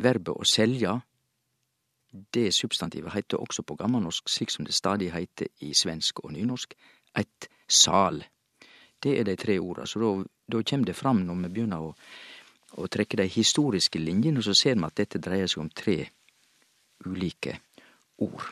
verbet 0.00 0.32
å 0.34 0.46
selja, 0.48 0.94
det 2.34 2.52
substantivet 2.54 3.12
heiter 3.12 3.42
også 3.42 3.64
på 3.66 3.76
gammelnorsk, 3.78 4.30
slik 4.30 4.52
som 4.54 4.66
det 4.66 4.74
stadig 4.74 5.10
heiter 5.12 5.50
i 5.66 5.72
svensk 5.74 6.22
og 6.24 6.32
nynorsk, 6.36 6.74
eit 7.18 7.48
sal. 7.66 8.22
Det 9.02 9.18
er 9.18 9.26
dei 9.26 9.36
tre 9.36 9.58
orda, 9.60 9.86
så 9.86 10.00
da, 10.46 10.62
kjem 10.62 10.86
det 10.86 10.96
fram 10.96 11.24
når 11.26 11.42
vi 11.42 11.52
begynner 11.58 11.82
å, 11.82 11.92
å 12.78 12.88
trekke 12.88 13.18
de 13.20 13.28
historiske 13.28 14.00
linjene, 14.00 14.40
og 14.40 14.46
så 14.46 14.54
ser 14.56 14.78
vi 14.78 14.86
at 14.86 15.00
dette 15.02 15.20
dreier 15.22 15.50
seg 15.50 15.66
om 15.66 15.72
tre 15.74 15.98
ulike 17.04 17.58
ord. 18.22 18.46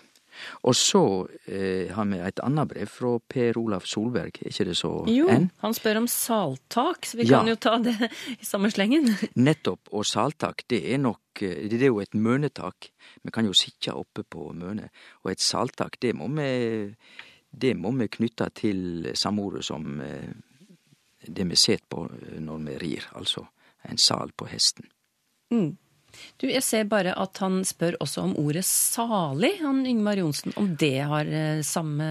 Og 0.64 0.74
så 0.76 1.02
eh, 1.46 1.90
har 1.94 2.04
vi 2.10 2.18
et 2.18 2.40
annet 2.44 2.68
brev 2.68 2.88
fra 2.88 3.18
Per 3.28 3.58
Olav 3.60 3.86
Solberg, 3.88 4.38
er 4.42 4.50
ikke 4.52 4.64
det 4.68 4.76
så 4.78 4.92
Jo, 5.10 5.26
enn? 5.32 5.50
han 5.62 5.74
spør 5.74 6.02
om 6.02 6.06
saltak, 6.08 7.04
så 7.06 7.16
vi 7.20 7.26
Ja. 7.28 7.38
kan 7.38 7.48
jo 7.48 7.56
ta 7.56 7.78
det 7.78 7.96
i 8.40 8.44
samme 8.44 8.70
slengen. 8.70 9.08
Nettopp, 9.36 9.88
og 9.92 10.04
saltak, 10.06 10.64
det 10.68 10.82
er 10.92 10.98
nok 10.98 11.42
eh, 11.42 11.68
Det 11.68 11.80
er 11.82 11.86
jo 11.92 12.00
et 12.00 12.14
mønetak. 12.14 12.90
Vi 13.24 13.30
kan 13.30 13.44
jo 13.46 13.52
sitte 13.52 13.94
oppe 13.94 14.22
på 14.24 14.52
mønet. 14.54 14.90
Og 15.24 15.30
et 15.32 15.40
saltak, 15.40 15.98
det 16.00 16.14
må 16.14 16.28
vi 16.28 16.94
Det 17.54 17.76
må 17.76 17.90
vi 17.98 18.06
knytte 18.08 18.46
til 18.54 19.10
samordet 19.14 19.64
som 19.64 20.00
eh, 20.00 20.32
det 21.28 21.44
vi 21.48 21.54
set 21.56 21.82
på 21.88 22.06
eh, 22.10 22.40
når 22.40 22.58
vi 22.66 22.76
rir, 22.78 23.04
altså 23.14 23.44
en 23.88 23.98
sal 23.98 24.30
på 24.36 24.46
hesten. 24.46 24.86
Mm. 25.50 25.76
Du, 26.40 26.46
jeg 26.50 26.62
ser 26.64 26.88
bare 26.90 27.14
at 27.18 27.38
han 27.42 27.60
spør 27.66 27.98
også 28.02 28.24
om 28.26 28.34
ordet 28.40 28.64
salig, 28.68 29.54
han 29.62 29.82
Yngmar 29.88 30.20
Johnsen. 30.20 30.54
Om 30.58 30.72
det 30.80 30.96
har 31.10 31.28
eh, 31.28 31.62
samme 31.66 32.10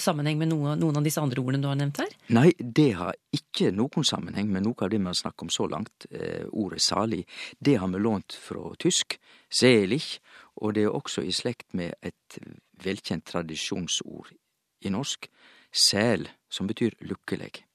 sammenheng 0.00 0.38
med 0.40 0.52
noe, 0.52 0.74
noen 0.78 1.00
av 1.00 1.06
disse 1.06 1.22
andre 1.22 1.42
ordene 1.42 1.62
du 1.64 1.70
har 1.70 1.78
nevnt 1.78 2.02
her? 2.02 2.14
Nei, 2.34 2.50
det 2.58 2.90
har 2.98 3.16
ikke 3.34 3.72
noen 3.76 4.06
sammenheng 4.06 4.50
med 4.52 4.66
noe 4.66 4.84
av 4.84 4.92
det 4.92 5.00
vi 5.00 5.10
har 5.10 5.18
snakket 5.18 5.46
om 5.46 5.52
så 5.54 5.68
langt. 5.70 6.08
Eh, 6.10 6.46
ordet 6.50 6.82
salig, 6.84 7.24
det 7.58 7.78
har 7.82 7.92
vi 7.92 8.02
lånt 8.02 8.36
fra 8.38 8.72
tysk, 8.80 9.18
selig, 9.48 10.02
og 10.58 10.74
det 10.76 10.86
er 10.86 10.94
også 10.94 11.24
i 11.24 11.34
slekt 11.34 11.72
med 11.78 11.94
et 12.02 12.40
velkjent 12.82 13.26
tradisjonsord 13.28 14.34
i 14.84 14.92
norsk, 14.94 15.30
sel, 15.74 16.28
som 16.50 16.68
betyr 16.70 16.96
lukkelig. 17.06 17.67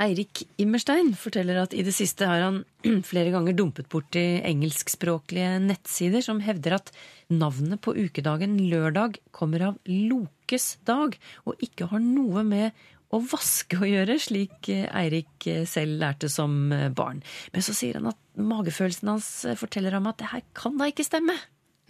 Eirik 0.00 0.46
Immerstein 0.62 1.10
forteller 1.18 1.58
at 1.60 1.74
i 1.76 1.82
det 1.84 1.92
siste 1.92 2.24
har 2.24 2.40
han 2.40 2.62
flere 3.10 3.32
ganger 3.34 3.56
dumpet 3.58 3.88
borti 3.92 4.22
engelskspråklige 4.48 5.58
nettsider 5.66 6.24
som 6.24 6.40
hevder 6.40 6.78
at 6.78 6.88
navnet 7.28 7.82
på 7.84 7.92
ukedagen 7.98 8.56
lørdag 8.70 9.18
kommer 9.36 9.66
av 9.68 9.76
Lokes 9.84 10.78
dag, 10.88 11.18
og 11.44 11.60
ikke 11.60 11.90
har 11.92 12.00
noe 12.00 12.46
med 12.48 12.80
å 13.12 13.20
vaske 13.26 13.76
å 13.76 13.88
gjøre, 13.90 14.16
slik 14.22 14.70
Eirik 14.70 15.48
selv 15.68 16.00
lærte 16.00 16.30
som 16.32 16.70
barn. 16.96 17.20
Men 17.52 17.66
så 17.66 17.74
sier 17.76 17.98
han 17.98 18.08
at 18.12 18.20
magefølelsen 18.40 19.10
hans 19.12 19.30
forteller 19.60 19.98
ham 19.98 20.08
at 20.08 20.20
det 20.22 20.30
her 20.32 20.44
kan 20.56 20.78
da 20.80 20.88
ikke 20.88 21.04
stemme. 21.04 21.36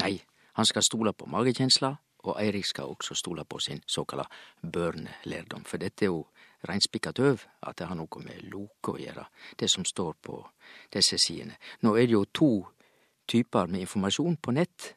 Nei, 0.02 0.16
han 0.58 0.66
skal 0.66 0.82
stole 0.82 1.12
på 1.14 1.28
magekjensla, 1.30 1.92
og 2.26 2.40
Eirik 2.40 2.66
skal 2.66 2.90
også 2.90 3.14
stole 3.14 3.44
på 3.46 3.60
sin 3.62 3.84
såkalla 3.86 4.26
børnelærdom, 4.64 5.62
for 5.68 5.80
dette 5.80 6.08
er 6.08 6.10
jo 6.10 6.24
reinspikka 6.68 7.12
tøv 7.16 7.44
at 7.66 7.78
det 7.78 7.88
har 7.88 7.96
noe 7.96 8.24
med 8.24 8.44
loke 8.52 8.94
å 8.94 9.00
gjøre, 9.00 9.26
det 9.56 9.70
som 9.70 9.84
står 9.84 10.18
på 10.22 10.40
disse 10.92 11.18
sidene. 11.18 11.56
Nå 11.82 11.94
er 11.96 12.06
det 12.06 12.16
jo 12.16 12.24
to 12.32 12.50
typer 13.30 13.70
med 13.70 13.86
informasjon 13.86 14.36
på 14.42 14.52
nett. 14.52 14.94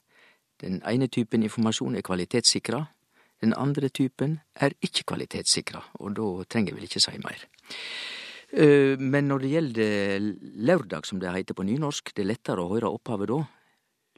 Den 0.60 0.82
ene 0.88 1.08
typen 1.08 1.44
informasjon 1.44 1.96
er 1.96 2.06
kvalitetssikra, 2.06 2.82
den 3.44 3.54
andre 3.60 3.90
typen 3.92 4.38
er 4.56 4.72
ikke 4.80 5.04
kvalitetssikra, 5.12 5.82
og 6.00 6.14
da 6.16 6.28
trenger 6.48 6.72
jeg 6.72 6.78
vel 6.78 6.88
ikke 6.88 7.02
si 7.04 7.18
mer. 7.20 7.42
Eh, 8.54 8.96
Men 8.98 9.28
når 9.28 9.40
det 9.40 9.50
gjelder 9.52 10.20
lørdag, 10.70 11.06
som 11.06 11.20
det 11.20 11.34
heiter 11.34 11.54
på 11.54 11.66
nynorsk, 11.68 12.14
det 12.16 12.24
er 12.24 12.32
lettere 12.32 12.64
å 12.64 12.72
høre 12.72 12.94
opphavet 12.94 13.28
da. 13.28 13.42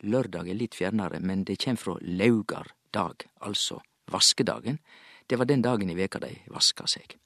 Lørdag 0.03 0.49
er 0.49 0.59
litt 0.59 0.75
fjernere, 0.75 1.19
men 1.19 1.43
det 1.43 1.57
kjem 1.57 1.77
frå 1.77 1.97
laugardag, 2.03 3.25
altså 3.41 3.81
vaskedagen. 4.11 4.77
Det 5.29 5.39
var 5.39 5.45
den 5.45 5.61
dagen 5.61 5.89
i 5.89 5.97
veka 5.97 6.19
dei 6.19 6.35
vaska 6.51 6.87
seg. 6.87 7.17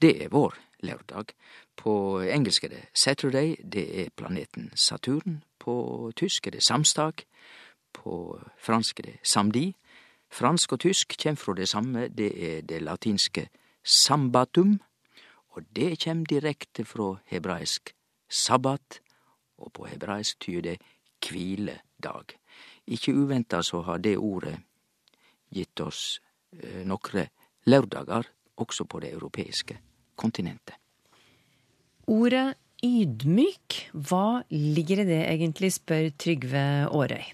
Det 0.00 0.22
er 0.24 0.32
vår 0.32 0.56
lørdag. 0.84 1.34
På 1.76 2.20
engelsk 2.22 2.64
er 2.64 2.68
det 2.68 2.84
Saturday, 2.94 3.56
det 3.60 3.84
er 4.00 4.14
planeten 4.16 4.70
Saturn. 4.74 5.42
På 5.58 6.12
tysk 6.16 6.46
er 6.46 6.56
det 6.56 6.62
samstag. 6.62 7.24
På 7.92 8.40
fransk 8.58 9.00
er 9.00 9.10
det 9.10 9.16
samdi. 9.22 9.74
Fransk 10.30 10.72
og 10.72 10.80
tysk 10.80 11.14
kjem 11.18 11.36
frå 11.36 11.54
det 11.54 11.68
samme, 11.68 12.08
det 12.08 12.32
er 12.34 12.62
det 12.66 12.82
latinske 12.82 13.48
sambatum, 13.84 14.80
og 15.54 15.62
det 15.76 16.00
kjem 16.02 16.24
direkte 16.26 16.84
frå 16.84 17.18
hebraisk 17.30 17.92
sabbat, 18.28 18.98
og 19.58 19.72
på 19.72 19.86
hebraisk 19.86 20.40
tyder 20.40 20.74
det 20.74 20.78
kviledag. 21.22 22.34
Ikke 22.86 23.14
uventa 23.14 23.62
så 23.62 23.84
har 23.86 23.98
det 23.98 24.16
ordet 24.18 24.56
gitt 25.54 25.80
oss 25.80 26.18
nokre 26.86 27.28
laurdagar 27.66 28.28
også 28.60 28.86
på 28.88 29.00
det 29.02 29.12
europeiske 29.14 29.76
kontinentet. 30.16 30.76
Ordet 32.10 32.54
ydmyk, 32.84 33.78
hva 33.96 34.44
ligger 34.52 35.02
i 35.02 35.08
det 35.08 35.22
egentlig, 35.30 35.72
spør 35.78 36.10
Trygve 36.20 36.64
Årøy. 36.92 37.24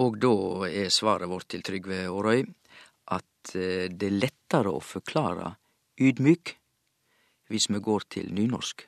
Og 0.00 0.16
da 0.22 0.34
er 0.70 0.92
svaret 0.94 1.28
vårt 1.28 1.50
til 1.52 1.64
Trygve 1.66 2.06
Årøy 2.08 2.46
at 3.12 3.54
eh, 3.58 3.90
det 3.90 4.08
er 4.08 4.20
lettere 4.22 4.72
å 4.72 4.80
forklare 4.80 5.54
ydmyk 6.00 6.54
hvis 7.50 7.66
vi 7.68 7.80
går 7.82 8.06
til 8.14 8.30
nynorsk, 8.32 8.84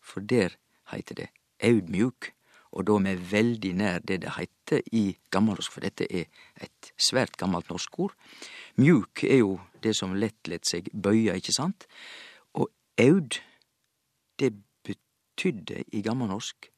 for 0.00 0.24
der 0.24 0.56
heiter 0.90 1.18
det 1.18 1.26
audmjuk, 1.60 2.32
og 2.76 2.84
da 2.84 2.98
vi 3.00 3.14
veldig 3.30 3.72
nær 3.78 4.02
det 4.04 4.20
det 4.22 4.34
heiter 4.36 4.82
i 4.92 5.16
gammelnorsk, 5.32 5.72
for 5.72 5.84
dette 5.84 6.04
er 6.12 6.26
et 6.60 6.92
svært 7.00 7.38
gammelt 7.40 7.70
norsk 7.72 7.98
ord. 8.04 8.14
Mjuk 8.76 9.24
er 9.24 9.40
jo 9.40 9.56
det 9.82 9.94
som 9.96 10.12
lett 10.14 10.48
lett 10.48 10.68
seg 10.68 10.90
bøye, 10.92 11.38
ikke 11.40 11.56
sant? 11.56 11.86
Og 12.52 12.68
aud, 13.00 13.40
det 14.36 14.52
betydde 14.84 15.86
i 15.96 16.02
gammelnorsk 16.04 16.68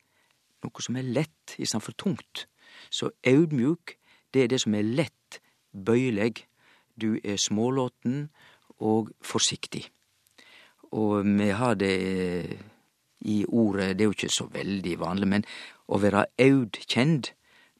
noe 0.62 0.84
som 0.84 0.98
er 0.98 1.10
lett 1.18 1.56
istedenfor 1.58 1.94
tungt. 1.98 2.46
Så 2.90 3.10
audmjuk, 3.26 3.96
det 4.34 4.44
er 4.44 4.52
det 4.52 4.62
som 4.62 4.74
er 4.74 4.86
lett 4.86 5.40
bøyeleg. 5.72 6.44
Du 6.98 7.18
er 7.24 7.38
smålåten 7.38 8.28
og 8.78 9.10
forsiktig. 9.22 9.88
Og 10.94 11.26
vi 11.26 11.50
har 11.50 11.74
det 11.74 12.58
i 13.20 13.42
ordet, 13.48 13.96
det 13.98 14.04
er 14.04 14.10
jo 14.10 14.16
ikke 14.16 14.32
så 14.32 14.46
veldig 14.52 14.94
vanlig, 15.00 15.28
men 15.28 15.46
å 15.88 16.00
være 16.02 16.26
audkjend, 16.42 17.32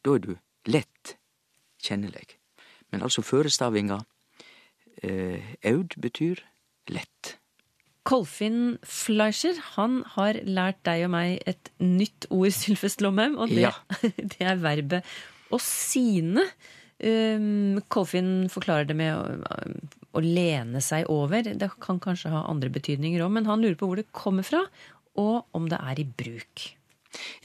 da 0.04 0.16
er 0.16 0.24
du 0.24 0.32
lett 0.68 1.16
kjenneleg. 1.82 2.36
Men 2.92 3.04
altså 3.06 3.22
førestavinga 3.26 4.00
eh, 5.02 5.54
aud 5.68 5.98
betyr 6.00 6.42
lett. 6.90 7.36
Kolfinn 8.08 8.78
Fleischer 8.86 9.58
han 9.74 10.00
har 10.14 10.38
lært 10.48 10.80
deg 10.88 11.04
og 11.06 11.12
meg 11.12 11.42
et 11.50 11.70
nytt 11.82 12.28
ord, 12.32 12.50
Sylfest 12.60 13.04
Lomheim, 13.04 13.36
og 13.36 13.52
det, 13.52 13.68
Ja. 13.68 13.74
det 14.32 14.40
er 14.40 14.60
verbet 14.62 15.16
å 15.52 15.60
sine. 15.62 16.44
Um, 16.98 17.78
Kolfinn 17.92 18.48
forklarer 18.50 18.88
det 18.88 18.96
med 18.98 19.14
å, 19.14 19.60
å 20.18 20.22
lene 20.24 20.80
seg 20.82 21.06
over. 21.12 21.46
Det 21.46 21.68
kan 21.84 22.00
kanskje 22.02 22.32
ha 22.32 22.42
andre 22.50 22.72
betydninger 22.74 23.22
òg, 23.22 23.30
men 23.36 23.46
han 23.46 23.62
lurer 23.62 23.78
på 23.78 23.90
hvor 23.90 24.00
det 24.00 24.08
kommer 24.16 24.46
fra, 24.46 24.64
og 25.18 25.58
om 25.58 25.68
det 25.70 25.80
er 25.82 26.02
i 26.02 26.06
bruk. 26.08 26.66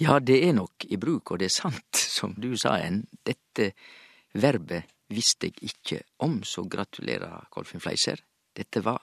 Ja, 0.02 0.20
det 0.20 0.40
er 0.48 0.54
nok 0.58 0.86
i 0.90 1.00
bruk, 1.00 1.32
og 1.32 1.42
det 1.42 1.50
er 1.50 1.56
sant, 1.56 2.04
som 2.18 2.36
du 2.38 2.54
sa 2.60 2.78
en. 2.84 3.04
Dette 3.26 3.74
verbet 4.34 4.92
visste 5.14 5.50
jeg 5.50 5.74
ikke 5.74 6.04
om, 6.26 6.42
så 6.48 6.66
gratulerer, 6.70 7.50
Kolfinn 7.54 7.84
Fleiser. 7.84 8.22
Dette 8.54 8.82
var 8.86 9.02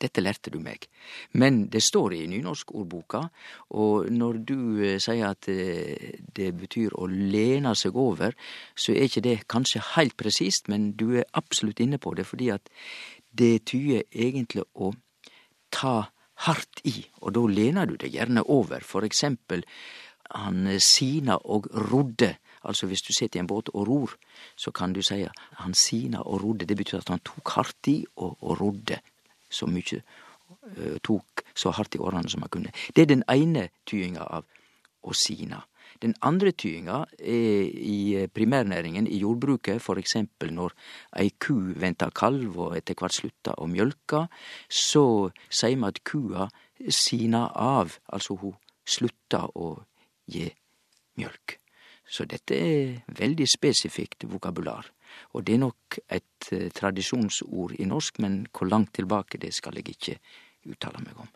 dette 0.00 0.22
lærte 0.22 0.52
du 0.52 0.58
meg. 0.62 0.86
Men 1.36 1.66
det 1.72 1.82
står 1.84 2.14
i 2.16 2.26
nynorskordboka, 2.30 3.22
og 3.76 4.08
når 4.12 4.38
du 4.48 4.58
eh, 4.80 4.96
sier 5.02 5.28
at 5.28 5.48
eh, 5.52 6.20
det 6.36 6.50
betyr 6.56 6.96
å 6.96 7.08
lene 7.10 7.74
seg 7.78 7.98
over, 8.00 8.36
så 8.74 8.94
er 8.94 9.08
ikke 9.08 9.24
det 9.26 9.36
kanskje 9.50 9.84
heilt 9.94 10.16
presist, 10.20 10.70
men 10.72 10.92
du 10.96 11.18
er 11.20 11.28
absolutt 11.38 11.82
inne 11.84 12.00
på 12.00 12.14
det, 12.16 12.26
fordi 12.28 12.50
at 12.54 12.72
det 13.36 13.66
tyder 13.70 14.06
egentlig 14.10 14.64
å 14.74 14.92
ta 15.70 16.10
hardt 16.46 16.82
i, 16.88 17.04
og 17.20 17.34
da 17.36 17.42
lener 17.50 17.88
du 17.88 17.96
deg 18.00 18.14
gjerne 18.14 18.44
over. 18.48 18.84
For 18.86 19.06
eksempel 19.06 19.64
han 20.30 20.66
eh, 20.66 20.80
Sina 20.80 21.36
og 21.44 21.68
rodde. 21.90 22.36
Altså 22.62 22.86
hvis 22.86 23.02
du 23.02 23.12
sitter 23.16 23.40
i 23.40 23.42
en 23.42 23.48
båt 23.48 23.70
og 23.72 23.88
ror, 23.88 24.16
så 24.56 24.70
kan 24.70 24.92
du 24.92 25.00
si 25.02 25.22
han 25.62 25.74
Sina 25.74 26.20
og 26.20 26.42
rodde. 26.44 26.68
Det 26.68 26.76
betyr 26.76 27.00
at 27.00 27.08
han 27.08 27.22
tok 27.24 27.54
hardt 27.56 27.88
i 27.88 28.04
og, 28.16 28.36
og 28.40 28.60
rodde 28.60 29.00
så 29.50 29.66
mykje. 29.66 30.02
eh, 30.76 30.98
tok 31.02 31.44
så 31.54 31.70
hardt 31.70 31.94
i 31.94 31.98
årene 31.98 32.30
som 32.30 32.42
han 32.42 32.52
kunne. 32.52 32.72
Det 32.96 33.02
er 33.02 33.14
den 33.14 33.24
ene 33.28 33.68
tyinga 33.86 34.24
av 34.24 34.44
å 35.02 35.14
sina. 35.16 35.62
Den 36.00 36.14
andre 36.24 36.52
tyinga 36.56 37.02
er 37.18 37.66
i 37.68 38.14
eh, 38.16 38.28
primærnæringen, 38.32 39.06
i 39.06 39.20
jordbruket, 39.20 39.82
eksempel 40.00 40.52
når 40.54 40.72
ei 41.20 41.30
ku 41.38 41.58
ventar 41.76 42.10
kalv 42.16 42.56
og 42.56 42.76
etter 42.78 42.96
hvert 42.96 43.12
sluttar 43.12 43.60
å 43.60 43.68
mjølke, 43.68 44.26
så 44.68 45.30
sier 45.50 45.76
vi 45.76 45.88
at 45.90 46.02
kua 46.04 46.48
sina 46.88 47.50
av, 47.52 47.98
altså 48.08 48.38
hun 48.40 48.56
sluttar 48.88 49.52
å 49.54 49.74
gi 50.30 50.48
mjølk. 51.20 51.58
Så 52.10 52.24
dette 52.24 52.56
er 52.56 52.96
veldig 53.20 53.46
spesifikt 53.46 54.24
vokabular. 54.26 54.88
Og 55.34 55.44
det 55.46 55.54
er 55.54 55.64
nok 55.66 56.00
et 56.08 56.52
eh, 56.56 56.70
tradisjonsord 56.72 57.76
i 57.78 57.84
norsk, 57.84 58.22
men 58.24 58.46
hvor 58.56 58.72
langt 58.72 58.94
tilbake 58.96 59.38
det 59.38 59.52
skal 59.54 59.76
jeg 59.76 59.92
ikke 59.92 60.16
uttale 60.70 61.04
meg 61.04 61.20
om. 61.20 61.28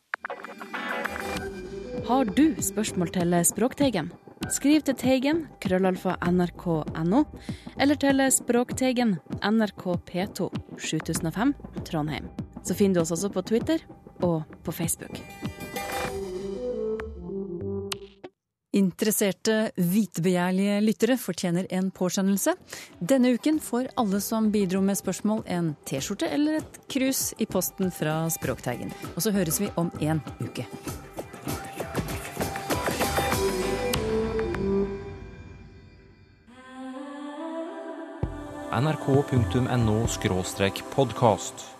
Har 2.09 2.25
du 2.25 2.47
spørsmål 2.61 3.13
til 3.13 3.43
Språkteigen? 3.45 4.11
Skriv 4.53 4.83
til 4.85 4.97
Teigen, 5.01 5.45
krøllalfa 5.63 6.19
nrk.no, 6.29 7.23
eller 7.81 7.97
til 8.01 8.21
Språkteigen, 8.35 9.17
NRK 9.41 9.85
P2, 10.05 10.51
7005, 10.77 11.55
Trondheim. 11.89 12.29
Så 12.65 12.77
finner 12.77 13.01
du 13.01 13.05
oss 13.05 13.15
også 13.17 13.33
på 13.33 13.45
Twitter 13.49 13.85
og 14.21 14.43
på 14.65 14.73
Facebook. 14.73 15.21
Interesserte, 18.75 19.71
vitebegjærlige 19.79 20.81
lyttere 20.83 21.17
fortjener 21.21 21.69
en 21.71 21.93
påskjønnelse. 21.95 22.57
Denne 22.99 23.37
uken 23.37 23.63
får 23.63 23.93
alle 24.01 24.19
som 24.25 24.51
bidro 24.55 24.83
med 24.83 24.99
spørsmål 24.99 25.45
en 25.47 25.73
T-skjorte 25.87 26.29
eller 26.35 26.59
et 26.59 26.83
krus 26.91 27.29
i 27.39 27.47
posten 27.47 27.95
fra 27.95 28.25
Språkteigen. 28.35 28.93
Og 29.15 29.23
så 29.23 29.35
høres 29.37 29.63
vi 29.63 29.71
om 29.79 29.95
en 30.03 30.21
uke. 30.43 30.67
nrk.no 38.81 40.07
podkast. 40.95 41.74